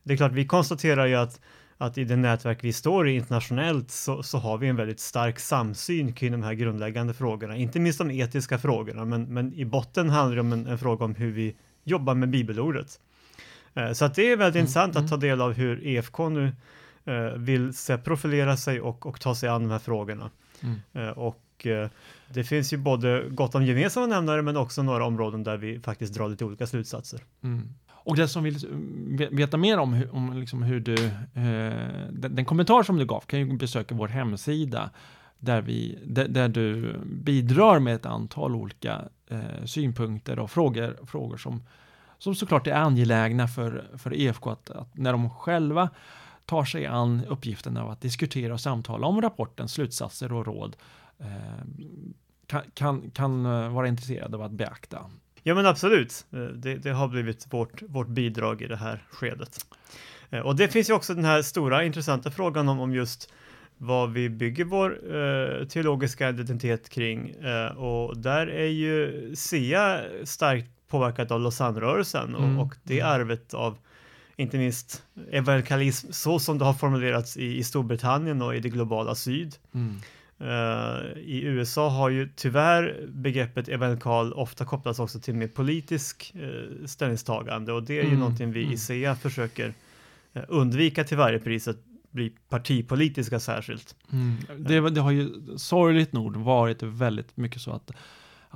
det 0.07 0.13
är 0.13 0.17
klart 0.17 0.31
vi 0.31 0.45
konstaterar 0.45 1.05
ju 1.05 1.15
att, 1.15 1.41
att 1.77 1.97
i 1.97 2.03
det 2.03 2.15
nätverk 2.15 2.63
vi 2.63 2.73
står 2.73 3.09
i 3.09 3.15
internationellt 3.15 3.91
så, 3.91 4.23
så 4.23 4.37
har 4.37 4.57
vi 4.57 4.67
en 4.67 4.75
väldigt 4.75 4.99
stark 4.99 5.39
samsyn 5.39 6.13
kring 6.13 6.31
de 6.31 6.43
här 6.43 6.53
grundläggande 6.53 7.13
frågorna, 7.13 7.55
inte 7.55 7.79
minst 7.79 7.99
de 7.99 8.11
etiska 8.11 8.57
frågorna 8.57 9.05
men, 9.05 9.23
men 9.23 9.53
i 9.53 9.65
botten 9.65 10.09
handlar 10.09 10.35
det 10.35 10.41
om 10.41 10.53
en, 10.53 10.67
en 10.67 10.77
fråga 10.77 11.05
om 11.05 11.15
hur 11.15 11.31
vi 11.31 11.55
jobbar 11.83 12.15
med 12.15 12.29
bibelordet. 12.29 12.99
Eh, 13.73 13.91
Så 13.91 14.05
att 14.05 14.15
det 14.15 14.31
är 14.31 14.37
väldigt 14.37 14.55
Mm, 14.55 14.61
intressant 14.63 14.95
mm. 14.95 15.05
att 15.05 15.11
ta 15.11 15.17
del 15.17 15.41
av 15.41 15.53
hur 15.53 15.87
EFK 15.87 16.29
nu 16.29 16.51
eh, 17.05 17.37
vill 17.37 17.73
se 17.73 17.97
profilera 17.97 18.57
sig 18.57 18.81
och, 18.81 19.05
och 19.05 19.19
ta 19.21 19.35
sig 19.35 19.49
an 19.49 19.63
de 19.63 19.71
här 19.71 19.79
frågorna. 19.79 20.31
Mm. 20.63 20.79
Eh, 20.93 21.09
och 21.09 21.43
det 22.33 22.43
finns 22.43 22.73
ju 22.73 22.77
både 22.77 23.29
gott 23.29 23.55
om 23.55 23.65
gemensamma 23.65 24.07
nämnare 24.07 24.41
men 24.41 24.57
också 24.57 24.83
några 24.83 25.05
områden 25.05 25.43
där 25.43 25.57
vi 25.57 25.79
faktiskt 25.79 26.13
drar 26.13 26.29
lite 26.29 26.45
olika 26.45 26.67
slutsatser. 26.67 27.19
Mm. 27.43 27.69
Och 28.07 28.15
den 28.15 28.29
som 28.29 28.43
vill 28.43 28.57
veta 29.31 29.57
mer 29.57 29.77
om, 29.77 29.93
hur, 29.93 30.15
om 30.15 30.39
liksom 30.39 30.63
hur 30.63 30.79
du, 30.79 31.05
eh, 31.05 32.09
den, 32.09 32.35
den 32.35 32.45
kommentar 32.45 32.83
som 32.83 32.97
du 32.97 33.05
gav 33.05 33.21
kan 33.21 33.39
ju 33.39 33.57
besöka 33.57 33.95
vår 33.95 34.07
hemsida 34.07 34.89
där, 35.39 35.61
vi, 35.61 35.99
där, 36.05 36.27
där 36.27 36.47
du 36.47 36.99
bidrar 37.05 37.79
med 37.79 37.95
ett 37.95 38.05
antal 38.05 38.55
olika 38.55 39.01
eh, 39.27 39.65
synpunkter 39.65 40.39
och 40.39 40.51
frågor, 40.51 40.97
frågor 41.05 41.37
som, 41.37 41.63
som 42.17 42.35
såklart 42.35 42.67
är 42.67 42.73
angelägna 42.73 43.47
för, 43.47 43.87
för 43.97 44.13
EFK 44.13 44.47
att, 44.47 44.69
att 44.69 44.97
när 44.97 45.11
de 45.11 45.29
själva 45.29 45.89
tar 46.45 46.63
sig 46.63 46.85
an 46.85 47.25
uppgiften 47.25 47.77
av 47.77 47.89
att 47.89 48.01
diskutera 48.01 48.53
och 48.53 48.61
samtala 48.61 49.07
om 49.07 49.21
rapportens 49.21 49.73
slutsatser 49.73 50.33
och 50.33 50.45
råd 50.45 50.75
eh, 51.19 51.27
kan, 52.45 52.61
kan, 52.73 53.11
kan 53.11 53.43
vara 53.73 53.87
intresserade 53.87 54.37
av 54.37 54.43
att 54.43 54.51
beakta. 54.51 54.99
Ja 55.47 55.55
men 55.55 55.65
absolut, 55.65 56.25
Eh, 56.33 56.39
det, 56.39 56.75
det 56.75 56.89
har 56.91 57.07
blivit 57.07 57.47
vårt, 57.53 57.81
vårt 57.81 58.07
bidrag 58.07 58.61
i 58.61 58.67
det 58.67 58.75
här 58.77 59.03
skedet. 59.09 59.65
Eh, 60.29 60.39
Och 60.39 60.55
det 60.55 60.67
finns 60.67 60.89
ju 60.89 60.93
också 60.93 61.13
den 61.13 61.25
här 61.25 61.41
stora 61.41 61.83
intressanta 61.83 62.31
frågan 62.31 62.69
om, 62.69 62.79
om 62.79 62.93
just 62.93 63.33
vad 63.77 64.11
vi 64.13 64.29
bygger 64.29 64.65
vår 64.65 64.89
eh, 65.15 65.67
teologiska 65.67 66.29
identitet 66.29 66.89
kring. 66.89 67.29
Eh, 67.29 67.77
och 67.77 68.17
där 68.17 68.47
är 68.47 68.67
ju 68.67 69.31
SIA 69.35 70.01
starkt 70.23 70.67
påverkat 70.87 71.31
av 71.31 71.41
Lausanne-rörelsen 71.41 72.35
och, 72.35 72.43
Mm. 72.43 72.59
och 72.59 72.73
det 72.83 72.99
Mm. 72.99 73.11
arvet 73.13 73.53
av 73.53 73.77
inte 74.35 74.57
minst 74.57 75.03
evangelikalism 75.31 76.11
så 76.11 76.39
som 76.39 76.57
det 76.57 76.65
har 76.65 76.73
formulerats 76.73 77.37
i, 77.37 77.57
i 77.57 77.63
Storbritannien 77.63 78.41
och 78.41 78.55
i 78.55 78.59
det 78.59 78.69
globala 78.69 79.15
syd. 79.15 79.55
Mm. 79.73 79.95
Uh, 80.41 81.17
I 81.17 81.41
USA 81.43 81.89
har 81.89 82.09
ju 82.09 82.29
tyvärr 82.35 83.05
begreppet 83.07 83.69
evangelikal 83.69 84.33
ofta 84.33 84.65
kopplats 84.65 84.99
också 84.99 85.19
till 85.19 85.33
mer 85.33 85.47
politisk 85.47 86.33
uh, 86.35 86.85
ställningstagande 86.85 87.73
och 87.73 87.83
det 87.83 87.93
är 87.93 88.03
ju 88.03 88.07
mm. 88.07 88.19
någonting 88.19 88.51
vi 88.51 88.59
i 88.59 88.65
mm. 88.65 88.77
SEA 88.77 89.15
försöker 89.15 89.67
uh, 90.35 90.43
undvika 90.47 91.03
till 91.03 91.17
varje 91.17 91.39
pris 91.39 91.67
att 91.67 91.77
bli 92.11 92.33
partipolitiska 92.49 93.39
särskilt. 93.39 93.95
Mm. 94.11 94.35
Det, 94.57 94.89
det, 94.89 95.01
har 95.01 95.11
ju 95.11 95.29
sorgligt 95.57 96.13
nog 96.13 96.35
varit 96.35 96.83
väldigt 96.83 97.37
mycket 97.37 97.61
så 97.61 97.71
att 97.71 97.91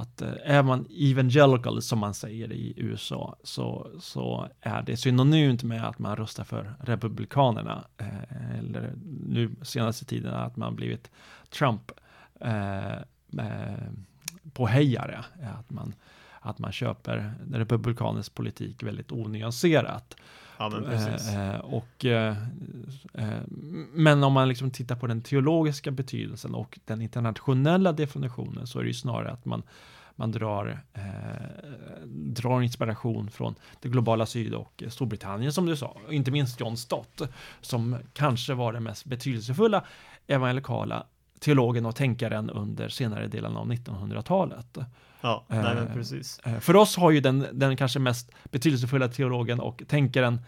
att 0.02 0.22
eh, 0.22 0.34
är 0.44 0.64
man 0.64 0.88
evangelical 0.90 1.82
som 1.82 2.00
man 2.00 2.14
säger 2.14 2.54
i 2.54 2.74
USA 2.78 3.36
så, 3.44 3.88
så 4.00 4.48
är 4.62 4.82
det 4.82 4.98
synonymt 4.98 5.64
med 5.64 5.88
att 5.88 6.00
man 6.00 6.16
röstar 6.16 6.44
för 6.44 6.74
Republikanerna 6.80 7.86
eh, 7.98 8.58
eller 8.60 8.94
nu 9.26 9.56
senaste 9.62 10.06
tiden 10.06 10.34
att 10.34 10.58
man 10.58 10.76
blivit 10.76 11.12
Trump 11.50 11.92
eh, 12.40 12.96
eh, 13.38 13.88
påhejare, 14.54 15.26
att 15.60 15.70
man, 15.70 15.94
att 16.40 16.60
man 16.60 16.72
köper 16.72 17.34
Republikanernas 17.52 18.30
politik 18.30 18.84
väldigt 18.84 19.12
onyanserat. 19.12 20.16
Ja, 20.62 20.70
men, 20.70 20.84
precis. 20.84 21.34
Eh, 21.34 21.60
och, 21.60 22.06
eh, 22.06 22.38
eh, 23.14 23.40
men 23.94 24.24
om 24.24 24.34
man 24.34 24.48
liksom 24.48 24.72
tittar 24.72 24.96
på 24.96 25.08
den 25.08 25.22
teologiska 25.22 25.92
betydelsen 25.92 26.56
och 26.56 26.80
den 26.86 27.02
internationella 27.02 27.92
definitionen 27.92 28.68
så 28.68 28.80
är 28.80 28.84
det 28.84 28.88
ju 28.88 28.94
snarare 28.94 29.32
att 29.32 29.46
man, 29.46 29.64
man 30.16 30.32
drar, 30.32 30.80
eh, 30.94 31.02
drar 32.06 32.62
inspiration 32.62 33.30
från 33.30 33.56
det 33.82 33.90
globala 33.90 34.26
syd 34.26 34.54
och 34.54 34.84
Storbritannien 34.88 35.54
som 35.54 35.66
du 35.66 35.76
sa, 35.76 35.98
inte 36.10 36.32
minst 36.32 36.60
John 36.60 36.78
Stott 36.78 37.22
som 37.62 37.98
kanske 38.14 38.54
var 38.54 38.74
den 38.74 38.84
mest 38.84 39.06
betydelsefulla 39.06 39.86
evangelikala 40.28 41.06
teologen 41.40 41.86
och 41.86 41.96
tänkaren 41.96 42.50
under 42.50 42.90
senare 42.90 43.28
delen 43.28 43.58
av 43.58 43.72
1900-talet. 43.72 44.78
Ja, 45.22 45.46
nej, 45.48 45.76
men 45.76 45.88
precis. 45.94 46.40
Eh, 46.40 46.60
för 46.60 46.76
oss 46.76 46.98
har 46.98 47.12
ju 47.12 47.20
den, 47.20 47.48
den 47.52 47.78
kanske 47.78 48.00
mest 48.00 48.32
betydelsefulla 48.52 49.08
teologen 49.08 49.60
och 49.60 49.84
tänkaren 49.88 50.42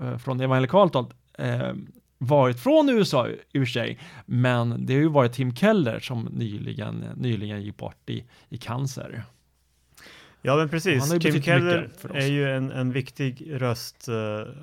eh, 0.00 0.18
från 0.18 0.40
evangelikalt 0.40 0.94
håll 0.94 1.06
eh, 1.38 1.72
varit 2.18 2.60
från 2.60 2.88
USA 2.88 3.28
i 3.52 3.58
och 3.58 3.68
sig, 3.68 3.98
men 4.26 4.86
det 4.86 4.94
har 4.94 5.00
ju 5.00 5.08
varit 5.08 5.32
Tim 5.32 5.56
Keller 5.56 6.00
som 6.00 6.24
nyligen, 6.24 7.04
nyligen 7.16 7.62
gick 7.62 7.76
bort 7.76 8.10
i, 8.10 8.24
i 8.48 8.56
cancer. 8.56 9.24
Ja 10.46 10.56
men 10.56 10.68
precis, 10.68 11.10
Tim 11.10 11.42
Keller 11.42 11.90
är 12.10 12.26
ju 12.26 12.50
en, 12.50 12.70
en 12.70 12.92
viktig 12.92 13.48
röst. 13.50 14.08
Uh, 14.08 14.14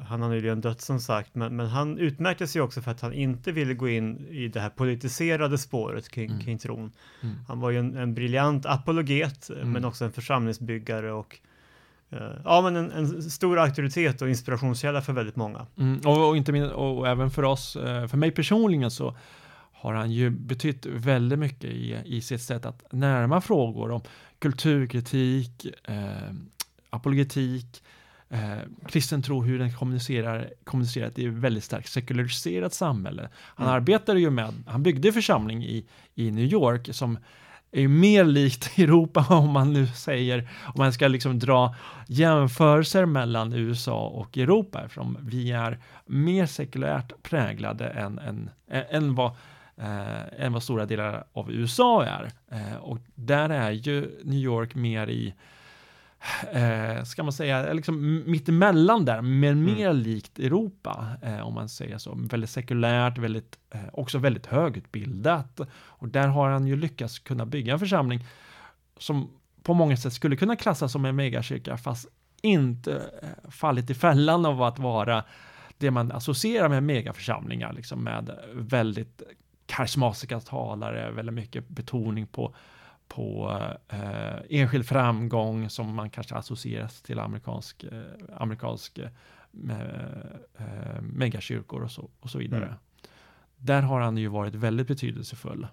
han 0.07 0.21
har 0.21 0.29
nyligen 0.29 0.61
dött 0.61 0.81
som 0.81 0.99
sagt, 0.99 1.35
men, 1.35 1.55
men 1.55 1.67
han 1.67 1.97
utmärkte 1.97 2.47
sig 2.47 2.61
också 2.61 2.81
för 2.81 2.91
att 2.91 3.01
han 3.01 3.13
inte 3.13 3.51
ville 3.51 3.73
gå 3.73 3.89
in 3.89 4.27
i 4.29 4.47
det 4.47 4.59
här 4.59 4.69
politiserade 4.69 5.57
spåret 5.57 6.09
kring, 6.09 6.31
mm. 6.31 6.41
kring 6.41 6.57
tron. 6.57 6.91
Mm. 7.21 7.35
Han 7.47 7.59
var 7.59 7.69
ju 7.69 7.79
en, 7.79 7.97
en 7.97 8.13
briljant 8.13 8.65
apologet, 8.65 9.49
eh, 9.49 9.55
mm. 9.55 9.71
men 9.71 9.85
också 9.85 10.05
en 10.05 10.11
församlingsbyggare 10.11 11.11
och 11.11 11.39
uh, 12.13 12.19
ja, 12.43 12.61
men 12.61 12.75
en, 12.75 12.91
en, 12.91 13.21
stor 13.21 13.59
auktoritet 13.59 14.21
och 14.21 14.29
inspirationskälla 14.29 15.01
för 15.01 15.13
väldigt 15.13 15.35
många. 15.35 15.65
Mm, 15.77 15.99
och, 16.05 16.29
och, 16.29 16.37
inte 16.37 16.51
min, 16.51 16.63
och 16.63 17.07
även 17.07 17.31
för 17.31 17.43
oss, 17.43 17.73
för 18.09 18.17
mig 18.17 18.31
personligen 18.31 18.91
så 18.91 19.15
har 19.81 19.93
han 19.93 20.11
ju 20.11 20.29
betytt 20.29 20.85
väldigt 20.85 21.39
mycket 21.39 21.69
i, 21.69 21.97
i 22.05 22.21
sitt 22.21 22.41
sätt 22.41 22.65
att 22.65 22.83
närma 22.91 23.41
frågor 23.41 23.91
om 23.91 24.01
kulturkritik, 24.39 25.65
eh, 25.83 26.33
apologetik, 26.89 27.83
eh, 28.29 28.57
kristen 28.87 29.21
tro, 29.21 29.41
hur 29.41 29.59
den 29.59 29.73
kommunicerar, 29.73 30.53
kommunicerar 30.63 31.19
i 31.19 31.25
ett 31.25 31.33
väldigt 31.33 31.63
starkt 31.63 31.89
sekulariserat 31.89 32.73
samhälle. 32.73 33.29
Han 33.33 33.67
mm. 33.67 33.75
arbetade 33.75 34.19
ju 34.19 34.29
med, 34.29 34.53
han 34.67 34.83
byggde 34.83 35.13
församling 35.13 35.63
i, 35.63 35.85
i 36.15 36.31
New 36.31 36.45
York 36.45 36.89
som 36.91 37.17
är 37.71 37.87
mer 37.87 38.23
likt 38.23 38.71
Europa 38.77 39.25
om 39.29 39.49
man 39.49 39.73
nu 39.73 39.87
säger, 39.87 40.49
om 40.65 40.73
man 40.75 40.93
ska 40.93 41.07
liksom 41.07 41.39
dra 41.39 41.75
jämförelser 42.07 43.05
mellan 43.05 43.53
USA 43.53 44.07
och 44.07 44.37
Europa, 44.37 44.81
eftersom 44.81 45.17
vi 45.21 45.51
är 45.51 45.79
mer 46.05 46.45
sekulärt 46.45 47.23
präglade 47.23 47.89
än, 47.89 48.19
än, 48.19 48.49
än 48.67 49.15
vad 49.15 49.31
eh, 49.81 50.45
än 50.45 50.53
vad 50.53 50.63
stora 50.63 50.85
delar 50.85 51.23
av 51.33 51.51
USA 51.51 52.05
är. 52.05 52.31
Eh, 52.51 52.75
och 52.75 52.97
där 53.15 53.49
är 53.49 53.71
ju 53.71 54.19
New 54.23 54.39
York 54.39 54.75
mer 54.75 55.09
i, 55.09 55.33
eh, 56.51 57.03
ska 57.03 57.23
man 57.23 57.33
säga, 57.33 57.73
liksom 57.73 58.23
mittemellan 58.25 59.05
där, 59.05 59.21
men 59.21 59.51
mm. 59.51 59.63
mer 59.63 59.93
likt 59.93 60.39
Europa, 60.39 61.05
eh, 61.21 61.47
om 61.47 61.53
man 61.53 61.69
säger 61.69 61.97
så. 61.97 62.15
Väldigt 62.15 62.49
sekulärt, 62.49 63.17
väldigt, 63.17 63.59
eh, 63.69 63.79
också 63.93 64.17
väldigt 64.17 64.45
högutbildat. 64.45 65.59
Och 65.73 66.07
där 66.07 66.27
har 66.27 66.49
han 66.49 66.67
ju 66.67 66.75
lyckats 66.75 67.19
kunna 67.19 67.45
bygga 67.45 67.73
en 67.73 67.79
församling 67.79 68.25
som 68.97 69.29
på 69.63 69.73
många 69.73 69.97
sätt 69.97 70.13
skulle 70.13 70.35
kunna 70.35 70.55
klassas 70.55 70.91
som 70.91 71.05
en 71.05 71.15
megakyrka, 71.15 71.77
fast 71.77 72.07
inte 72.41 72.93
eh, 73.21 73.49
fallit 73.49 73.89
i 73.89 73.93
fällan 73.93 74.45
av 74.45 74.63
att 74.63 74.79
vara 74.79 75.23
det 75.77 75.91
man 75.91 76.11
associerar 76.11 76.69
med 76.69 76.83
megaförsamlingar, 76.83 77.73
liksom 77.73 78.03
med 78.03 78.39
väldigt 78.53 79.21
karismatiska 79.71 80.39
talare, 80.39 81.11
väldigt 81.11 81.35
mycket 81.35 81.67
betoning 81.67 82.27
på, 82.27 82.55
på 83.07 83.51
eh, 83.87 84.59
enskild 84.59 84.85
framgång 84.85 85.69
som 85.69 85.95
man 85.95 86.09
kanske 86.09 86.35
associeras 86.35 87.01
till 87.01 87.19
amerikansk, 87.19 87.83
eh, 87.83 88.01
amerikansk 88.37 88.97
eh, 88.97 89.09
eh, 90.57 91.01
megakyrkor 91.01 91.83
och 91.83 91.91
så, 91.91 92.09
och 92.19 92.29
så 92.29 92.37
vidare. 92.37 92.65
Mm. 92.65 92.77
Där 93.57 93.81
har 93.81 94.01
han 94.01 94.17
ju 94.17 94.27
varit 94.27 94.55
väldigt 94.55 94.87
betydelsefull. 94.87 95.67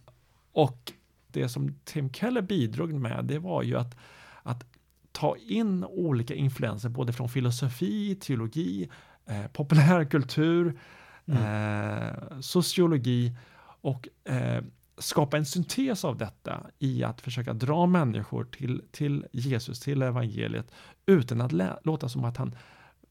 Och 0.53 0.93
det 1.27 1.49
som 1.49 1.75
Tim 1.85 2.13
Keller 2.13 2.43
bidrog 2.43 2.93
med, 2.93 3.25
det 3.25 3.39
var 3.39 3.63
ju 3.63 3.79
att, 3.79 3.97
att 4.43 4.65
ta 5.13 5.37
in 5.37 5.85
olika 5.85 6.35
influenser, 6.35 6.89
både 6.89 7.13
från 7.13 7.29
filosofi, 7.29 8.15
teologi, 8.15 8.89
eh, 9.27 9.47
populärkultur, 9.53 10.79
mm. 11.27 11.43
eh, 11.43 12.41
sociologi 12.41 13.33
och 13.81 14.09
eh, 14.25 14.63
skapa 14.99 15.37
en 15.37 15.45
syntes 15.47 16.05
av 16.05 16.19
detta 16.19 16.67
i 16.79 17.05
att 17.05 17.21
försöka 17.21 17.53
dra 17.53 17.87
människor 17.87 18.45
till, 18.45 18.83
till 18.91 19.27
Jesus, 19.33 19.81
till 19.81 20.03
evangeliet, 20.03 20.71
utan 21.07 21.41
att 21.41 21.53
låta 21.85 22.09
som 22.09 22.25
att 22.25 22.37
han 22.37 22.55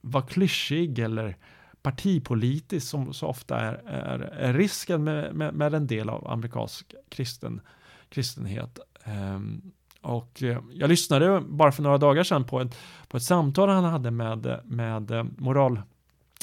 var 0.01 0.21
klyschig 0.21 0.99
eller 0.99 1.37
partipolitisk 1.81 2.87
som 2.87 3.13
så 3.13 3.27
ofta 3.27 3.59
är, 3.59 3.73
är, 3.85 4.19
är 4.19 4.53
risken 4.53 5.03
med, 5.03 5.35
med, 5.35 5.53
med, 5.53 5.73
en 5.73 5.87
del 5.87 6.09
av 6.09 6.27
amerikansk 6.27 6.95
kristen, 7.09 7.61
kristenhet. 8.09 8.79
Um, 9.05 9.71
och 10.01 10.43
eh, 10.43 10.59
jag 10.73 10.89
lyssnade 10.89 11.41
bara 11.47 11.71
för 11.71 11.83
några 11.83 11.97
dagar 11.97 12.23
sedan 12.23 12.43
på 12.43 12.61
ett, 12.61 12.77
på 13.07 13.17
ett 13.17 13.23
samtal 13.23 13.69
han 13.69 13.83
hade 13.83 14.11
med, 14.11 14.59
med 14.65 15.11
eh, 15.11 15.25
moral 15.37 15.81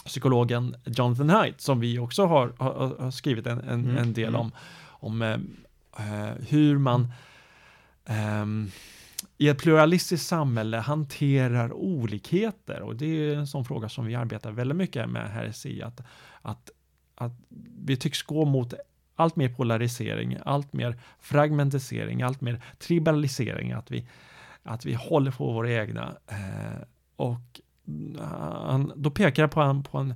psykologen 0.05 0.77
Jonathan 0.85 1.31
Haidt 1.31 1.61
som 1.61 1.81
vi 1.81 1.99
också 1.99 2.27
har, 2.27 2.53
har, 2.59 2.97
har 2.99 3.11
skrivit 3.11 3.47
en, 3.47 3.61
en, 3.61 3.85
mm. 3.85 3.97
en, 3.97 4.13
del 4.13 4.29
mm. 4.29 4.41
om, 4.41 4.53
om 4.87 5.23
eh, 5.23 5.39
eh, 5.99 6.35
hur 6.49 6.79
man 6.79 7.13
eh, 8.05 8.47
i 9.39 9.49
ett 9.49 9.59
pluralistiskt 9.59 10.29
samhälle 10.29 10.77
hanterar 10.77 11.73
olikheter 11.73 12.81
och 12.81 12.97
det 12.97 13.07
är 13.07 13.37
en 13.37 13.47
sån 13.47 13.65
fråga 13.65 13.89
som 13.89 14.07
vi 14.07 14.15
arbetar 14.15 14.53
väldigt 14.53 14.77
mycket 14.77 15.09
med 15.09 15.31
här 15.31 15.45
i 15.45 15.53
SI 15.53 15.83
att, 15.83 16.01
att, 16.43 16.71
att 17.15 17.33
vi 17.85 17.97
tycks 17.97 18.23
gå 18.23 18.45
mot 18.45 18.75
allt 19.17 19.37
mer 19.37 19.49
polarisering, 19.49 20.39
allt 20.45 20.73
mer 20.73 20.97
fragmentisering, 21.21 22.23
allt 22.23 22.41
mer 22.41 22.63
tribalisering, 22.79 23.73
att 23.73 23.91
vi, 23.91 24.09
att 24.63 24.85
vi 24.85 24.95
håller 24.95 25.31
på 25.31 25.53
våra 25.53 25.73
egna 25.73 26.17
eh, 26.27 26.83
och 27.17 27.61
han, 28.21 28.93
då 28.97 29.11
pekar 29.11 29.47
på, 29.49 29.61
han, 29.61 29.83
på 29.83 29.99
en, 29.99 30.15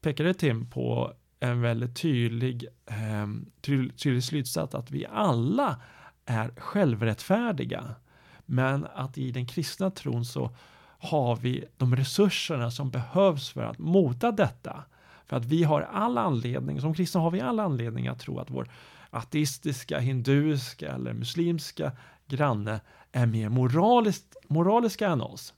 pekade 0.00 0.34
Tim 0.34 0.70
på 0.70 1.12
en 1.40 1.60
väldigt 1.60 1.96
tydlig, 1.96 2.66
eh, 2.86 3.26
tydlig 3.96 4.24
slutsats 4.24 4.74
att 4.74 4.90
vi 4.90 5.06
alla 5.06 5.80
är 6.26 6.50
självrättfärdiga. 6.56 7.94
Men 8.46 8.86
att 8.94 9.18
i 9.18 9.30
den 9.30 9.46
kristna 9.46 9.90
tron 9.90 10.24
så 10.24 10.50
har 10.98 11.36
vi 11.36 11.64
de 11.76 11.96
resurserna 11.96 12.70
som 12.70 12.90
behövs 12.90 13.50
för 13.50 13.62
att 13.62 13.78
mota 13.78 14.32
detta. 14.32 14.84
För 15.26 15.36
att 15.36 15.44
vi 15.44 15.64
har 15.64 15.80
all 15.82 16.18
anledning, 16.18 16.80
som 16.80 16.94
kristna 16.94 17.20
har 17.20 17.30
vi 17.30 17.40
all 17.40 17.60
anledning 17.60 18.08
att 18.08 18.20
tro 18.20 18.38
att 18.38 18.50
vår 18.50 18.70
ateistiska, 19.10 19.98
hinduiska 19.98 20.92
eller 20.92 21.12
muslimska 21.12 21.92
granne 22.26 22.80
är 23.12 23.26
mer 23.26 23.48
moraliskt, 23.48 24.36
moraliska 24.48 25.08
än 25.08 25.20
oss. 25.20 25.54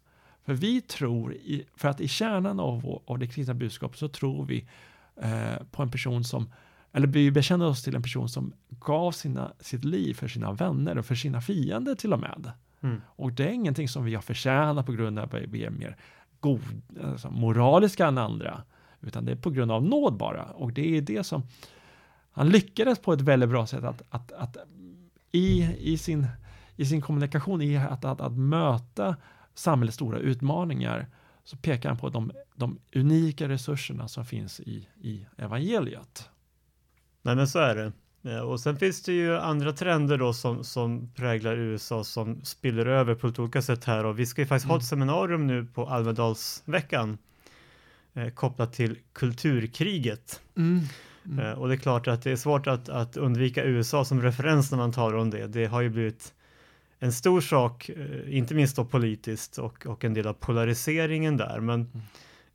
För 0.51 0.55
vi 0.55 0.81
tror, 0.81 1.35
i, 1.35 1.65
för 1.77 1.89
att 1.89 2.01
i 2.01 2.09
kärnan 2.09 2.61
av, 2.61 3.03
av 3.07 3.19
det 3.19 3.27
kristna 3.27 3.55
budskapet 3.55 3.99
så 3.99 4.09
tror 4.09 4.45
vi 4.45 4.67
eh, 5.17 5.63
på 5.71 5.83
en 5.83 5.91
person 5.91 6.25
som, 6.25 6.53
eller 6.93 7.07
vi 7.07 7.31
bekänner 7.31 7.67
oss 7.67 7.83
till 7.83 7.97
en 7.97 8.03
person 8.03 8.29
som 8.29 8.53
gav 8.69 9.13
sina, 9.13 9.53
sitt 9.61 9.85
liv 9.85 10.15
för 10.15 10.29
sina 10.29 10.53
vänner 10.53 10.99
och 10.99 11.07
för 11.07 11.15
sina 11.15 11.41
fiender 11.41 11.95
till 11.95 12.13
och 12.13 12.19
med. 12.19 12.53
Mm. 12.81 13.01
Och 13.07 13.33
det 13.33 13.45
är 13.45 13.53
ingenting 13.53 13.89
som 13.89 14.05
vi 14.05 14.15
har 14.15 14.23
förtjänat 14.23 14.87
på 14.87 14.93
grund 14.93 15.19
av 15.19 15.25
att 15.25 15.35
vi 15.35 15.65
är 15.65 15.71
mer 15.71 15.97
god, 16.41 16.83
alltså 17.05 17.31
moraliska 17.31 18.07
än 18.07 18.19
andra, 18.19 18.63
utan 19.01 19.25
det 19.25 19.33
är 19.33 19.37
på 19.37 19.51
grund 19.51 19.73
av 19.73 19.85
nåd 19.85 20.17
bara. 20.17 20.45
Och 20.45 20.73
det 20.73 20.97
är 20.97 21.03
det 21.03 21.25
som 21.25 21.43
han 22.33 22.49
lyckades 22.49 22.99
på 22.99 23.13
ett 23.13 23.21
väldigt 23.21 23.49
bra 23.49 23.67
sätt 23.67 23.85
att, 23.85 24.03
att, 24.11 24.33
att 24.33 24.57
i, 25.33 25.77
i, 25.79 25.99
sin, 25.99 26.27
i 26.77 26.87
sin 26.87 27.01
kommunikation, 27.01 27.63
i 27.63 27.77
att, 27.77 28.05
att, 28.05 28.21
att 28.21 28.33
möta 28.33 29.17
samhällets 29.55 29.95
stora 29.95 30.19
utmaningar, 30.19 31.07
så 31.45 31.57
pekar 31.57 31.89
han 31.89 31.99
på 31.99 32.09
de, 32.09 32.33
de 32.55 32.79
unika 32.95 33.49
resurserna 33.49 34.09
som 34.09 34.27
finns 34.27 34.61
i, 34.61 34.89
i 35.01 35.27
evangeliet. 35.37 36.29
Nej 37.23 37.37
men 37.37 37.49
så 37.49 37.59
är 37.59 37.77
det. 37.77 37.93
Och 38.43 38.61
sen 38.61 38.77
finns 38.77 39.03
det 39.03 39.13
ju 39.13 39.37
andra 39.37 39.73
trender 39.73 40.19
då 40.19 40.33
som, 40.33 40.65
som 40.65 41.13
präglar 41.15 41.57
USA 41.57 42.05
som 42.05 42.45
spiller 42.45 42.87
över 42.87 43.15
på 43.15 43.27
ett 43.27 43.39
olika 43.39 43.63
sätt 43.63 43.85
här 43.85 44.05
och 44.05 44.19
vi 44.19 44.27
ska 44.27 44.43
ju 44.43 44.47
faktiskt 44.47 44.65
mm. 44.65 44.71
ha 44.71 44.77
ett 44.77 44.93
mm. 44.93 45.01
seminarium 45.01 45.47
nu 45.47 45.65
på 45.65 45.87
Almedalsveckan 45.87 47.19
eh, 48.15 48.29
kopplat 48.29 48.73
till 48.73 48.99
kulturkriget. 49.13 50.41
Mm. 50.57 50.81
Mm. 51.25 51.47
Eh, 51.47 51.53
och 51.53 51.69
det 51.69 51.75
är 51.75 51.79
klart 51.79 52.09
att 52.09 52.23
det 52.23 52.31
är 52.31 52.37
svårt 52.37 52.67
att, 52.67 52.89
att 52.89 53.17
undvika 53.17 53.65
USA 53.65 54.05
som 54.05 54.23
referens 54.23 54.71
när 54.71 54.79
man 54.79 54.93
talar 54.93 55.17
om 55.17 55.31
det. 55.31 55.47
Det 55.47 55.67
har 55.67 55.81
ju 55.81 55.89
blivit 55.89 56.35
en 57.03 57.13
stor 57.13 57.41
sak, 57.41 57.89
eh, 57.89 58.37
inte 58.37 58.55
minst 58.55 58.77
då 58.77 58.85
politiskt 58.85 59.59
och, 59.59 59.87
och 59.87 60.05
en 60.05 60.15
del 60.15 60.27
av 60.27 60.33
polariseringen 60.33 61.37
där. 61.37 61.61
Men 61.61 61.81
mm. 61.81 62.03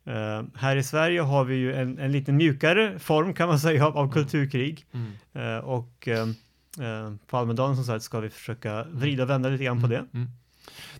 Uh, 0.08 0.44
här 0.54 0.76
i 0.76 0.82
Sverige 0.82 1.20
har 1.20 1.44
vi 1.44 1.56
ju 1.56 1.74
en, 1.74 1.98
en 1.98 2.12
lite 2.12 2.32
mjukare 2.32 2.98
form 2.98 3.34
kan 3.34 3.48
man 3.48 3.58
säga 3.58 3.86
av, 3.86 3.96
av 3.96 4.04
mm. 4.04 4.12
kulturkrig. 4.12 4.86
Mm. 4.92 5.56
Uh, 5.56 5.64
och 5.64 6.08
uh, 6.08 7.14
på 7.26 7.36
Almedalen 7.36 7.76
som 7.76 7.84
sagt 7.84 8.04
ska 8.04 8.20
vi 8.20 8.30
försöka 8.30 8.84
vrida 8.84 9.22
och 9.22 9.30
vända 9.30 9.48
lite 9.48 9.64
grann 9.64 9.80
på 9.80 9.86
mm. 9.86 9.90
det. 9.90 10.18
Mm. 10.18 10.28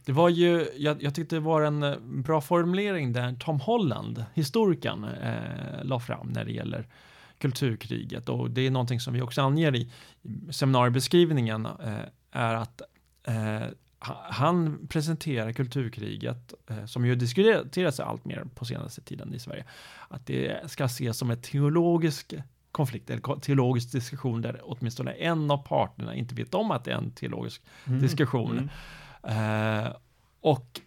Det 0.04 0.12
var 0.12 0.28
ju, 0.28 0.66
jag, 0.76 1.02
jag, 1.02 1.14
tyckte 1.14 1.36
det 1.36 1.40
var 1.40 1.62
en 1.62 1.96
bra 2.22 2.40
formulering 2.40 3.12
där 3.12 3.36
Tom 3.40 3.60
Holland, 3.60 4.24
historikern, 4.34 5.04
eh, 5.04 5.84
la 5.84 6.00
fram 6.00 6.28
när 6.28 6.44
det 6.44 6.52
gäller 6.52 6.86
kulturkriget 7.38 8.28
och 8.28 8.50
det 8.50 8.66
är 8.66 8.70
någonting 8.70 9.00
som 9.00 9.14
vi 9.14 9.22
också 9.22 9.42
anger 9.42 9.76
i 9.76 9.90
seminariebeskrivningen 10.50 11.66
eh, 11.66 11.98
är 12.32 12.54
att 12.54 12.82
eh, 13.26 13.68
han 14.28 14.86
presenterar 14.88 15.52
kulturkriget, 15.52 16.54
eh, 16.70 16.84
som 16.84 17.06
ju 17.06 17.14
diskuteras 17.14 18.00
allt 18.00 18.24
mer 18.24 18.44
på 18.54 18.64
senaste 18.64 19.00
tiden 19.00 19.34
i 19.34 19.38
Sverige, 19.38 19.64
att 20.08 20.26
det 20.26 20.70
ska 20.70 20.84
ses 20.84 21.18
som 21.18 21.30
en 21.30 21.42
teologisk 21.42 22.34
konflikt, 22.72 23.10
eller 23.10 23.40
teologisk 23.40 23.92
diskussion 23.92 24.42
där 24.42 24.60
åtminstone 24.62 25.12
en 25.12 25.50
av 25.50 25.58
parterna 25.58 26.14
inte 26.14 26.34
vet 26.34 26.54
om 26.54 26.70
att 26.70 26.84
det 26.84 26.92
är 26.92 26.96
en 26.96 27.10
teologisk 27.10 27.62
mm. 27.84 28.00
diskussion. 28.00 28.70
Mm. 29.22 29.84
Eh, 29.84 29.92
och 30.40 30.80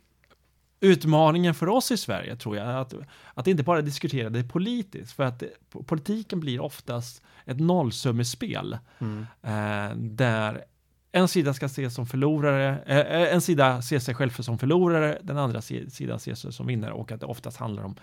utmaningen 0.80 1.54
för 1.54 1.70
oss 1.70 1.92
i 1.92 1.98
Sverige 1.98 2.36
tror 2.36 2.58
jag 2.58 2.76
att, 2.76 2.94
att 3.34 3.48
inte 3.48 3.64
bara 3.64 3.82
diskutera 3.82 4.30
det 4.30 4.44
politiskt, 4.44 5.12
för 5.12 5.24
att 5.24 5.40
det, 5.40 5.50
politiken 5.86 6.40
blir 6.40 6.60
oftast 6.60 7.24
ett 7.46 7.60
nollsummespel 7.60 8.78
mm. 9.00 9.26
eh, 9.42 9.96
där 9.98 10.66
en 11.12 11.28
sida 11.28 11.54
ska 11.54 11.66
ses 11.66 11.96
som 11.96 12.06
förlorare, 12.06 12.84
eh, 12.86 12.98
eh 12.98 13.34
en 13.34 13.42
sida 13.42 13.82
ser 13.82 14.00
sig 14.00 14.16
själv 14.16 14.30
som 14.30 14.58
förlorare, 14.58 15.20
den 15.24 15.38
andra 15.38 15.62
sidan 15.62 16.20
ser 16.20 16.36
sig 16.36 16.54
som 16.54 16.68
vinnare 16.68 16.92
och 16.92 17.12
att 17.12 17.20
det 17.20 17.26
oftast 17.26 17.58
handlar 17.58 17.84
om 17.84 17.96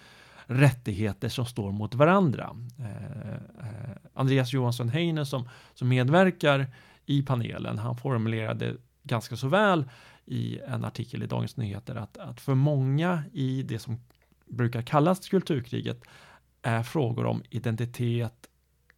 rättigheter 0.47 1.29
som 1.29 1.47
står 1.47 1.73
mot 1.73 1.95
varandra. 1.95 2.57
Eh, 2.79 3.33
eh, 3.67 3.97
Andreas 4.15 4.53
Johansson 4.53 4.89
Heine 4.89 5.27
som, 5.27 5.49
som 5.75 5.89
medverkar 5.89 6.67
i 7.07 7.23
panelen, 7.23 7.79
han 7.79 7.97
formulerade 7.97 8.77
ganska 9.03 9.37
så 9.37 9.49
väl 9.49 9.85
i 10.25 10.59
en 10.59 10.85
artikel 10.85 11.23
i 11.23 11.27
Dagens 11.27 11.57
Nyheter 11.57 11.95
att, 11.95 12.19
att 12.19 12.41
för 12.41 12.55
många 12.55 13.23
i 13.33 13.63
det 13.63 13.79
som 13.79 14.01
brukar 14.45 14.83
kallas 14.83 15.29
kulturkriget 15.29 16.03
är 16.63 16.83
frågor 16.83 17.27
om 17.27 17.43
identitet 17.51 18.49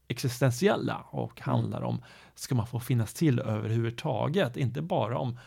existentiella 0.08 0.96
och 1.10 1.40
mm. 1.40 1.54
handlar 1.54 1.82
om 1.82 2.02
ska 2.34 2.54
man 2.54 2.66
få 2.66 2.80
finnas 2.80 3.14
till 3.14 3.38
överhuvudtaget, 3.38 4.56
inte 4.56 4.82
bara 4.82 5.18
om 5.18 5.38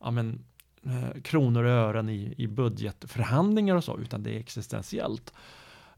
ja, 0.00 0.10
men, 0.10 0.44
eh, 0.82 1.22
kronor 1.22 1.64
och 1.64 1.70
ören 1.70 2.08
i, 2.08 2.34
i 2.36 2.46
budgetförhandlingar 2.46 3.76
och 3.76 3.84
så, 3.84 3.98
utan 3.98 4.22
det 4.22 4.36
är 4.36 4.40
existentiellt. 4.40 5.32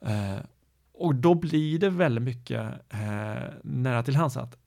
Eh, 0.01 0.39
och 0.93 1.15
då 1.15 1.35
blir 1.35 1.79
det 1.79 1.91
väldigt 1.91 2.25
mycket 2.25 2.61
eh, 2.89 3.43
nära 3.63 4.03
till 4.03 4.17
hands 4.17 4.37
att 4.37 4.59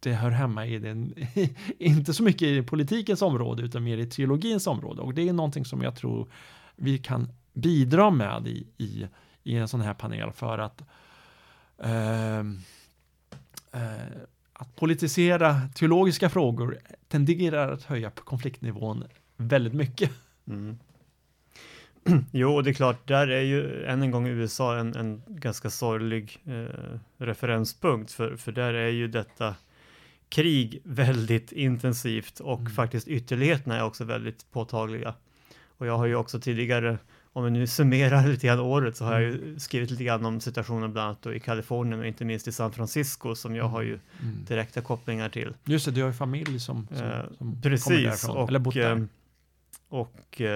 det 0.00 0.12
hör 0.12 0.30
hemma 0.30 0.66
i 0.66 0.78
den, 0.78 1.14
inte 1.78 2.14
så 2.14 2.22
mycket 2.22 2.42
i 2.42 2.62
politikens 2.62 3.22
område, 3.22 3.62
utan 3.62 3.84
mer 3.84 3.98
i 3.98 4.06
teologins 4.06 4.66
område. 4.66 5.02
Och 5.02 5.14
det 5.14 5.28
är 5.28 5.32
någonting 5.32 5.64
som 5.64 5.82
jag 5.82 5.96
tror 5.96 6.28
vi 6.76 6.98
kan 6.98 7.28
bidra 7.52 8.10
med 8.10 8.46
i, 8.46 8.66
i, 8.76 9.08
i 9.42 9.56
en 9.56 9.68
sån 9.68 9.80
här 9.80 9.94
panel 9.94 10.32
för 10.32 10.58
att 10.58 10.82
att 14.52 14.76
politisera 14.76 15.60
teologiska 15.74 16.30
frågor 16.30 16.78
tenderar 17.08 17.72
att 17.72 17.82
höja 17.82 18.10
konfliktnivån 18.10 19.04
väldigt 19.36 19.74
mycket. 19.74 20.10
Mm. 20.48 20.78
Jo, 22.32 22.62
det 22.62 22.70
är 22.70 22.74
klart, 22.74 23.08
där 23.08 23.28
är 23.28 23.42
ju 23.42 23.84
än 23.84 24.02
en 24.02 24.10
gång 24.10 24.26
USA 24.26 24.78
en, 24.78 24.96
en 24.96 25.22
ganska 25.26 25.70
sorglig 25.70 26.42
eh, 26.44 26.98
referenspunkt, 27.16 28.12
för, 28.12 28.36
för 28.36 28.52
där 28.52 28.74
är 28.74 28.88
ju 28.88 29.08
detta 29.08 29.54
krig 30.28 30.80
väldigt 30.84 31.52
intensivt 31.52 32.40
och 32.40 32.60
mm. 32.60 32.72
faktiskt 32.72 33.08
ytterligheterna 33.08 33.76
är 33.76 33.84
också 33.84 34.04
väldigt 34.04 34.50
påtagliga. 34.52 35.14
Och 35.66 35.86
jag 35.86 35.98
har 35.98 36.06
ju 36.06 36.14
också 36.14 36.40
tidigare 36.40 36.98
om 37.36 37.44
vi 37.44 37.50
nu 37.50 37.66
summerar 37.66 38.28
lite 38.28 38.46
grann 38.46 38.60
året 38.60 38.96
så 38.96 39.04
har 39.04 39.12
jag 39.12 39.22
ju 39.22 39.28
mm. 39.28 39.58
skrivit 39.58 39.90
lite 39.90 40.04
grann 40.04 40.24
om 40.24 40.40
situationen 40.40 40.92
bland 40.92 41.08
annat 41.08 41.36
i 41.36 41.40
Kalifornien 41.40 42.00
och 42.00 42.06
inte 42.06 42.24
minst 42.24 42.48
i 42.48 42.52
San 42.52 42.72
Francisco 42.72 43.34
som 43.34 43.56
jag 43.56 43.64
har 43.64 43.82
ju 43.82 43.98
mm. 44.22 44.44
direkta 44.48 44.80
kopplingar 44.80 45.28
till. 45.28 45.54
Just 45.64 45.86
det, 45.86 45.92
du 45.92 46.00
har 46.00 46.08
ju 46.08 46.14
familj 46.14 46.60
som, 46.60 46.86
som, 46.90 47.06
eh, 47.06 47.12
som 47.38 47.62
Precis, 47.62 47.84
kommer 47.84 48.02
därifrån, 48.02 48.36
och, 48.36 48.48
eller 48.48 48.58
bott 48.58 48.74
där. 48.74 48.96
Eh, 48.96 49.02
och 49.88 50.40
uh, 50.40 50.46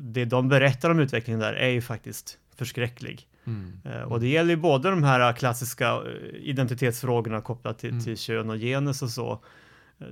det 0.00 0.24
de 0.24 0.48
berättar 0.48 0.90
om 0.90 0.98
utvecklingen 0.98 1.40
där 1.40 1.52
är 1.52 1.68
ju 1.68 1.80
faktiskt 1.80 2.38
förskräcklig. 2.56 3.28
Mm. 3.44 3.72
Och 4.06 4.20
det 4.20 4.28
gäller 4.28 4.50
ju 4.50 4.56
både 4.56 4.90
de 4.90 5.04
här 5.04 5.32
klassiska 5.32 6.02
identitetsfrågorna 6.32 7.40
kopplat 7.40 7.78
till, 7.78 7.90
mm. 7.90 8.04
till 8.04 8.16
kön 8.16 8.50
och 8.50 8.56
genus 8.56 9.02
och 9.02 9.10
så, 9.10 9.40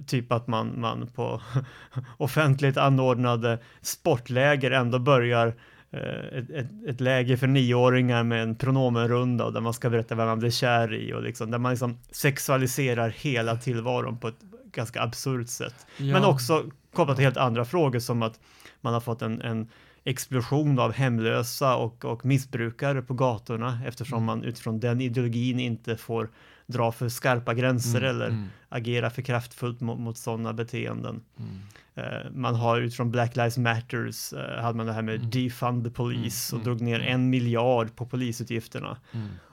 Typ 0.07 0.33
att 0.33 0.47
man, 0.47 0.81
man 0.81 1.07
på 1.07 1.43
offentligt 2.17 2.77
anordnade 2.77 3.59
sportläger 3.83 4.71
ändå 4.71 4.99
börjar 4.99 5.47
Eh, 5.49 5.53
ett, 5.93 6.51
ett, 6.51 6.67
ett, 6.87 7.01
läge 7.01 7.37
för 7.37 7.47
nioåringar 7.47 8.25
med 8.25 8.43
en 8.43 8.55
pronomenrunda 8.57 9.45
och 9.45 9.53
där 9.53 9.61
man 9.61 9.75
ska 9.75 9.91
berätta 9.91 10.15
vem 10.15 10.27
man 10.27 10.39
blir 10.39 10.51
kär 10.51 10.95
i 10.95 11.13
och 11.13 11.23
liksom, 11.23 11.51
där 11.51 11.59
man 11.59 11.73
liksom 11.73 11.99
sexualiserar 12.11 13.09
hela 13.09 13.57
tillvaron 13.57 14.19
på 14.19 14.29
ett 14.29 14.41
ganska 14.73 15.03
absurt 15.03 15.49
sätt. 15.49 15.87
Ja. 15.97 16.05
Men 16.05 16.25
också 16.25 16.65
kopplat 16.93 17.17
till 17.17 17.25
helt 17.25 17.37
andra 17.37 17.65
frågor 17.65 17.99
som 17.99 18.23
att 18.23 18.41
man 18.81 18.93
har 18.95 19.01
fått 19.01 19.23
en, 19.23 19.43
en 19.43 19.69
explosion 20.05 20.79
av 20.79 20.93
hemlösa 20.93 21.77
och, 21.77 22.05
och 22.05 22.25
missbrukare 22.25 23.03
på 23.03 23.15
gatorna 23.15 23.81
eftersom 23.87 24.19
mm. 24.19 24.27
man 24.27 24.45
utifrån 24.45 24.81
den 24.81 25.01
ideologin 25.01 25.61
inte 25.61 25.97
får 25.97 26.31
dra 26.67 26.93
för 26.93 27.09
skarpa 27.09 27.55
gränser 27.55 27.99
mm, 27.99 28.11
eller 28.11 28.29
mm. 28.29 28.45
agera 28.69 29.11
för 29.11 29.23
kraftfullt 29.23 29.81
mot, 29.81 29.99
mot 29.99 30.19
sådana 30.19 30.53
beteenden. 30.53 31.23
Mm. 31.39 31.61
Uh, 31.99 32.31
man 32.33 32.55
har 32.55 32.81
utifrån 32.81 33.11
Black 33.11 33.37
Lives 33.37 33.59
Matters, 33.59 34.33
uh, 34.33 34.63
hade 34.63 34.77
man 34.77 34.87
det 34.87 34.93
här 34.93 35.03
med 35.03 35.15
mm. 35.15 35.31
defund 35.31 35.85
the 35.85 35.91
police 35.91 36.57
och 36.57 36.63
mm, 36.63 36.65
drog 36.65 36.81
ner 36.81 37.01
en 37.01 37.31
miljard 37.31 37.97
på 37.97 38.07
polisutgifterna. 38.07 38.97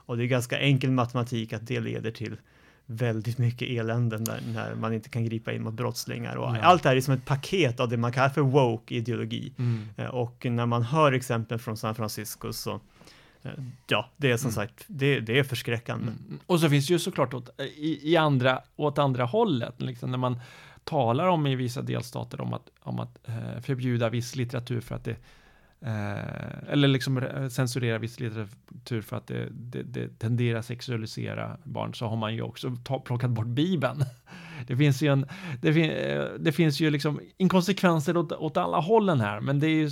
Och 0.06 0.16
det 0.16 0.24
är 0.24 0.26
ganska 0.26 0.58
enkel 0.58 0.90
matematik 0.90 1.52
att 1.52 1.66
det 1.66 1.80
leder 1.80 2.10
till 2.10 2.36
väldigt 2.86 3.38
mycket 3.38 3.68
eländen 3.68 4.24
där, 4.24 4.40
när 4.54 4.74
man 4.74 4.92
inte 4.92 5.08
kan 5.08 5.24
gripa 5.24 5.52
in 5.52 5.62
mot 5.62 5.74
brottslingar. 5.74 6.36
Och 6.36 6.56
ja. 6.56 6.60
Allt 6.60 6.82
det 6.82 6.88
här 6.88 6.96
är 6.96 7.00
som 7.00 7.14
ett 7.14 7.24
paket 7.24 7.80
av 7.80 7.88
det 7.88 7.96
man 7.96 8.12
kallar 8.12 8.28
för 8.28 8.40
woke 8.40 8.94
ideologi. 8.94 9.52
Mm. 9.58 9.88
Uh, 9.98 10.06
och 10.06 10.46
när 10.50 10.66
man 10.66 10.82
hör 10.82 11.12
exempel 11.12 11.58
från 11.58 11.76
San 11.76 11.94
Francisco 11.94 12.52
så 12.52 12.80
Eh, 13.44 13.52
ja, 13.86 14.10
det 14.16 14.30
är 14.30 14.36
som 14.36 14.48
mm. 14.48 14.54
sagt, 14.54 14.84
det, 14.86 15.20
det, 15.20 15.38
är 15.38 15.44
förskräckande. 15.44 16.12
Mm. 16.12 16.38
Och 16.46 16.60
så 16.60 16.68
finns 16.68 16.86
det 16.86 16.92
ju 16.92 16.98
såklart 16.98 17.34
åt, 17.34 17.60
i, 17.60 18.12
i 18.12 18.16
andra, 18.16 18.62
åt 18.76 18.98
andra 18.98 19.24
hållet, 19.24 19.82
liksom 19.82 20.10
när 20.10 20.18
man 20.18 20.40
talar 20.84 21.26
om 21.26 21.46
i 21.46 21.54
vissa 21.54 21.82
delstater 21.82 22.40
om 22.40 22.52
att, 22.52 22.70
om 22.80 22.98
att 22.98 23.28
eh, 23.28 23.60
förbjuda 23.60 24.08
viss 24.08 24.36
litteratur 24.36 24.80
för 24.80 24.94
att 24.94 25.04
det 25.04 25.16
eh, 25.80 26.72
eller 26.72 26.88
liksom 26.88 27.18
eh, 27.18 27.48
censurera 27.48 27.98
viss 27.98 28.20
litteratur 28.20 29.02
för 29.02 29.16
att 29.16 29.26
det, 29.26 29.48
det, 29.50 29.82
det 29.82 30.18
tenderar 30.18 30.58
att 30.58 30.66
sexualisera 30.66 31.56
barn, 31.64 31.94
så 31.94 32.06
har 32.06 32.16
man 32.16 32.34
ju 32.34 32.42
också 32.42 32.76
ta, 32.84 33.00
plockat 33.00 33.30
bort 33.30 33.46
Bibeln. 33.46 34.04
Det 34.66 34.76
finns 34.76 35.02
ju 35.02 35.12
en, 35.12 35.26
det, 35.60 35.74
fin, 35.74 35.90
eh, 35.90 36.24
det 36.38 36.52
finns 36.52 36.80
ju 36.80 36.90
liksom 36.90 37.20
inkonsekvenser 37.36 38.16
åt, 38.16 38.32
åt 38.32 38.56
alla 38.56 38.80
hållen 38.80 39.20
här, 39.20 39.40
men 39.40 39.60
det 39.60 39.66
är 39.66 39.90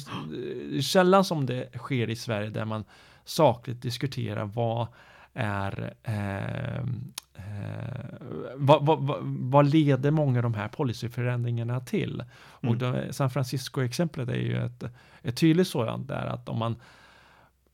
ju 0.73 0.83
sällan 0.83 1.21
eh, 1.21 1.25
som 1.25 1.47
det 1.47 1.79
sker 1.79 2.11
i 2.11 2.17
Sverige 2.17 2.51
där 2.51 2.65
man 2.65 2.85
sakligt 3.25 3.83
diskuterar 3.83 4.45
vad 4.45 4.87
är 5.35 5.95
eh, 6.03 6.85
eh, 7.35 8.17
vad, 8.57 8.87
vad, 8.87 9.19
vad, 9.25 9.67
leder 9.67 10.11
många 10.11 10.39
av 10.39 10.43
de 10.43 10.55
här 10.55 10.69
policyförändringarna 10.69 11.81
till? 11.81 12.25
Mm. 12.63 12.73
Och 12.73 12.77
då, 12.79 13.13
San 13.13 13.31
Francisco-exemplet 13.31 14.29
är 14.29 14.37
ju 14.37 14.57
ett, 14.57 14.85
ett 15.23 15.37
tydligt 15.37 15.69
sådant 15.69 16.09
där 16.09 16.27
att 16.27 16.49
om 16.49 16.59
man 16.59 16.77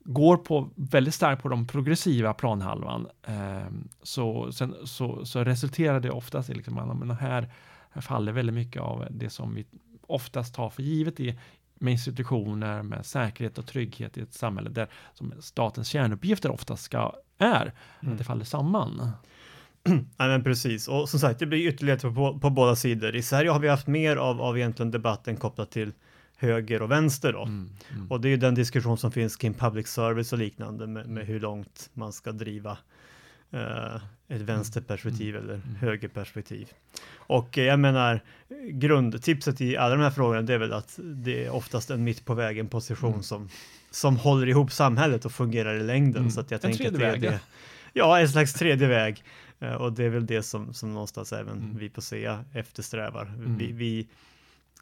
går 0.03 0.37
på 0.37 0.69
väldigt 0.75 1.13
starkt 1.13 1.41
på 1.41 1.49
de 1.49 1.67
progressiva 1.67 2.33
planhalvan 2.33 3.07
eh, 3.23 3.67
så, 4.03 4.51
sen, 4.51 4.75
så, 4.83 5.25
så 5.25 5.43
resulterar 5.43 5.99
det 5.99 6.11
oftast 6.11 6.49
i 6.49 6.53
liksom, 6.53 6.77
att 6.77 7.19
här, 7.19 7.51
här 7.89 8.01
faller 8.01 8.31
väldigt 8.31 8.55
mycket 8.55 8.81
av 8.81 9.07
det 9.09 9.29
som 9.29 9.55
vi 9.55 9.65
oftast 10.01 10.55
tar 10.55 10.69
för 10.69 10.83
givet 10.83 11.19
i, 11.19 11.39
med 11.73 11.91
institutioner, 11.91 12.83
med 12.83 13.05
säkerhet 13.05 13.57
och 13.57 13.65
trygghet 13.67 14.17
i 14.17 14.21
ett 14.21 14.33
samhälle 14.33 14.69
där 14.69 14.87
som 15.13 15.33
statens 15.39 15.87
kärnuppgifter 15.87 16.51
oftast 16.51 16.83
ska 16.83 17.13
är, 17.37 17.73
mm. 17.99 18.11
att 18.11 18.17
det 18.17 18.23
faller 18.23 18.45
samman. 18.45 19.11
Nej 20.17 20.27
men 20.27 20.43
precis, 20.43 20.87
och 20.87 21.09
som 21.09 21.19
sagt 21.19 21.39
det 21.39 21.45
blir 21.45 21.67
ytterligare 21.67 21.99
på, 21.99 22.39
på 22.39 22.49
båda 22.49 22.75
sidor. 22.75 23.15
I 23.15 23.21
Sverige 23.21 23.49
har 23.49 23.59
vi 23.59 23.67
haft 23.67 23.87
mer 23.87 24.15
av, 24.15 24.41
av 24.41 24.57
egentligen 24.57 24.91
debatten 24.91 25.37
kopplat 25.37 25.71
till 25.71 25.91
höger 26.39 26.81
och 26.81 26.91
vänster 26.91 27.33
då. 27.33 27.43
Mm, 27.43 27.69
mm. 27.91 28.11
Och 28.11 28.21
det 28.21 28.27
är 28.27 28.29
ju 28.29 28.37
den 28.37 28.55
diskussion 28.55 28.97
som 28.97 29.11
finns 29.11 29.35
kring 29.35 29.53
public 29.53 29.87
service 29.87 30.33
och 30.33 30.39
liknande 30.39 30.87
med, 30.87 31.09
med 31.09 31.25
hur 31.25 31.39
långt 31.39 31.89
man 31.93 32.13
ska 32.13 32.31
driva 32.31 32.77
uh, 33.53 33.95
ett 34.27 34.41
vänsterperspektiv 34.41 35.35
mm, 35.35 35.43
eller 35.43 35.53
mm. 35.53 35.75
högerperspektiv. 35.75 36.67
Och 37.13 37.57
uh, 37.57 37.63
jag 37.63 37.79
menar, 37.79 38.23
grundtipset 38.71 39.61
i 39.61 39.77
alla 39.77 39.95
de 39.95 40.01
här 40.01 40.11
frågorna 40.11 40.41
det 40.41 40.53
är 40.53 40.57
väl 40.57 40.73
att 40.73 40.99
det 41.03 41.45
är 41.45 41.49
oftast 41.49 41.89
en 41.89 42.03
mitt 42.03 42.25
på 42.25 42.33
vägen 42.33 42.67
position 42.67 43.09
mm. 43.09 43.23
som, 43.23 43.49
som 43.91 44.17
håller 44.17 44.47
ihop 44.47 44.71
samhället 44.71 45.25
och 45.25 45.31
fungerar 45.31 45.75
i 45.75 45.83
längden. 45.83 46.21
Mm. 46.21 46.31
Så 46.31 46.39
att 46.39 46.51
jag 46.51 46.65
en 46.65 46.71
tänker 46.71 46.87
att 46.87 46.99
det 46.99 47.07
är 47.07 47.17
det. 47.17 47.39
Ja, 47.93 48.19
en 48.19 48.29
slags 48.29 48.53
tredje 48.53 48.87
väg. 48.87 49.23
Uh, 49.63 49.73
och 49.73 49.93
det 49.93 50.03
är 50.03 50.09
väl 50.09 50.25
det 50.25 50.43
som, 50.43 50.73
som 50.73 50.93
någonstans 50.93 51.33
även 51.33 51.77
vi 51.77 51.89
på 51.89 52.01
SEA 52.01 52.45
eftersträvar. 52.53 53.33
Vi, 53.57 53.71
vi 53.71 54.07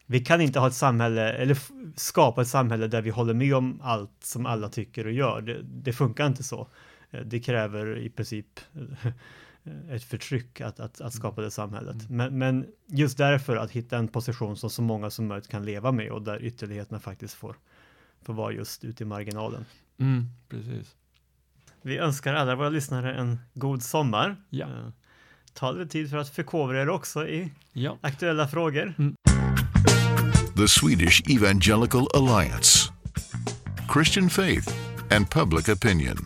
vi 0.10 0.20
kan 0.20 0.42
inte 0.42 0.60
ha 0.60 0.68
ett 0.68 0.74
samhälle 0.74 1.34
eller 1.34 1.58
skapa 1.96 2.42
ett 2.42 2.48
samhälle 2.48 2.88
där 2.88 3.02
vi 3.02 3.10
håller 3.10 3.34
med 3.34 3.56
om 3.56 3.82
allt 3.84 4.24
som 4.24 4.46
alla 4.46 4.70
tycker 4.70 5.06
och 5.06 5.12
gör. 5.12 5.42
Det, 5.42 5.62
det 5.63 5.94
funkar 5.94 6.28
inte 6.28 6.44
så. 6.44 6.68
Eh, 7.12 7.22
det 7.22 7.40
kräver 7.40 7.98
i 7.98 8.10
princip 8.10 8.60
eh, 8.76 9.96
ett 9.96 10.04
förtryck 10.04 10.62
att, 10.62 10.80
att, 10.80 11.02
att 11.02 11.13
skapa 11.13 11.42
det 11.42 11.52
samhället. 11.52 12.10
Mm. 12.10 12.18
Men, 12.18 12.38
men, 12.38 12.66
just 12.86 13.18
därför 13.18 13.56
att 13.56 13.72
hitta 13.72 13.98
en 13.98 14.08
position 14.08 14.58
som 14.58 14.70
så 14.70 14.82
många 14.82 15.10
som 15.10 15.28
möjligt 15.28 15.48
kan 15.48 15.66
leva 15.66 15.92
med 15.92 16.12
och 16.12 16.22
där 16.22 16.44
ytterligheterna 16.44 17.00
faktiskt 17.00 17.34
får, 17.34 17.56
får 18.22 18.34
vara 18.34 18.52
just 18.52 18.84
ute 18.84 19.04
i 19.04 19.06
marginalen. 19.06 19.66
Mm, 19.98 20.26
precis. 20.50 20.96
Vi 21.88 21.97
önskar 21.97 22.34
alla 22.34 22.56
våra 22.56 22.69
lyssnare 22.69 23.13
en 23.13 23.39
god 23.54 23.84
sommar. 23.84 24.36
Ja. 24.50 24.65
Uh, 24.65 24.89
ta 25.54 25.71
lite 25.71 25.91
tid 25.91 26.10
för 26.10 26.17
att 26.17 26.30
förkovra 26.30 26.82
er 26.82 26.89
också 26.89 27.28
i 27.28 27.52
ja. 27.73 27.97
aktuella 28.02 28.47
frågor. 28.47 28.93
Mm. 28.97 29.15
the 30.58 30.67
Swedish 30.67 31.21
Evangelical 31.30 32.08
Alliance, 32.13 32.91
Christian 33.93 34.30
faith 34.30 34.73
and 35.12 35.30
public 35.30 35.69
opinion. 35.69 36.17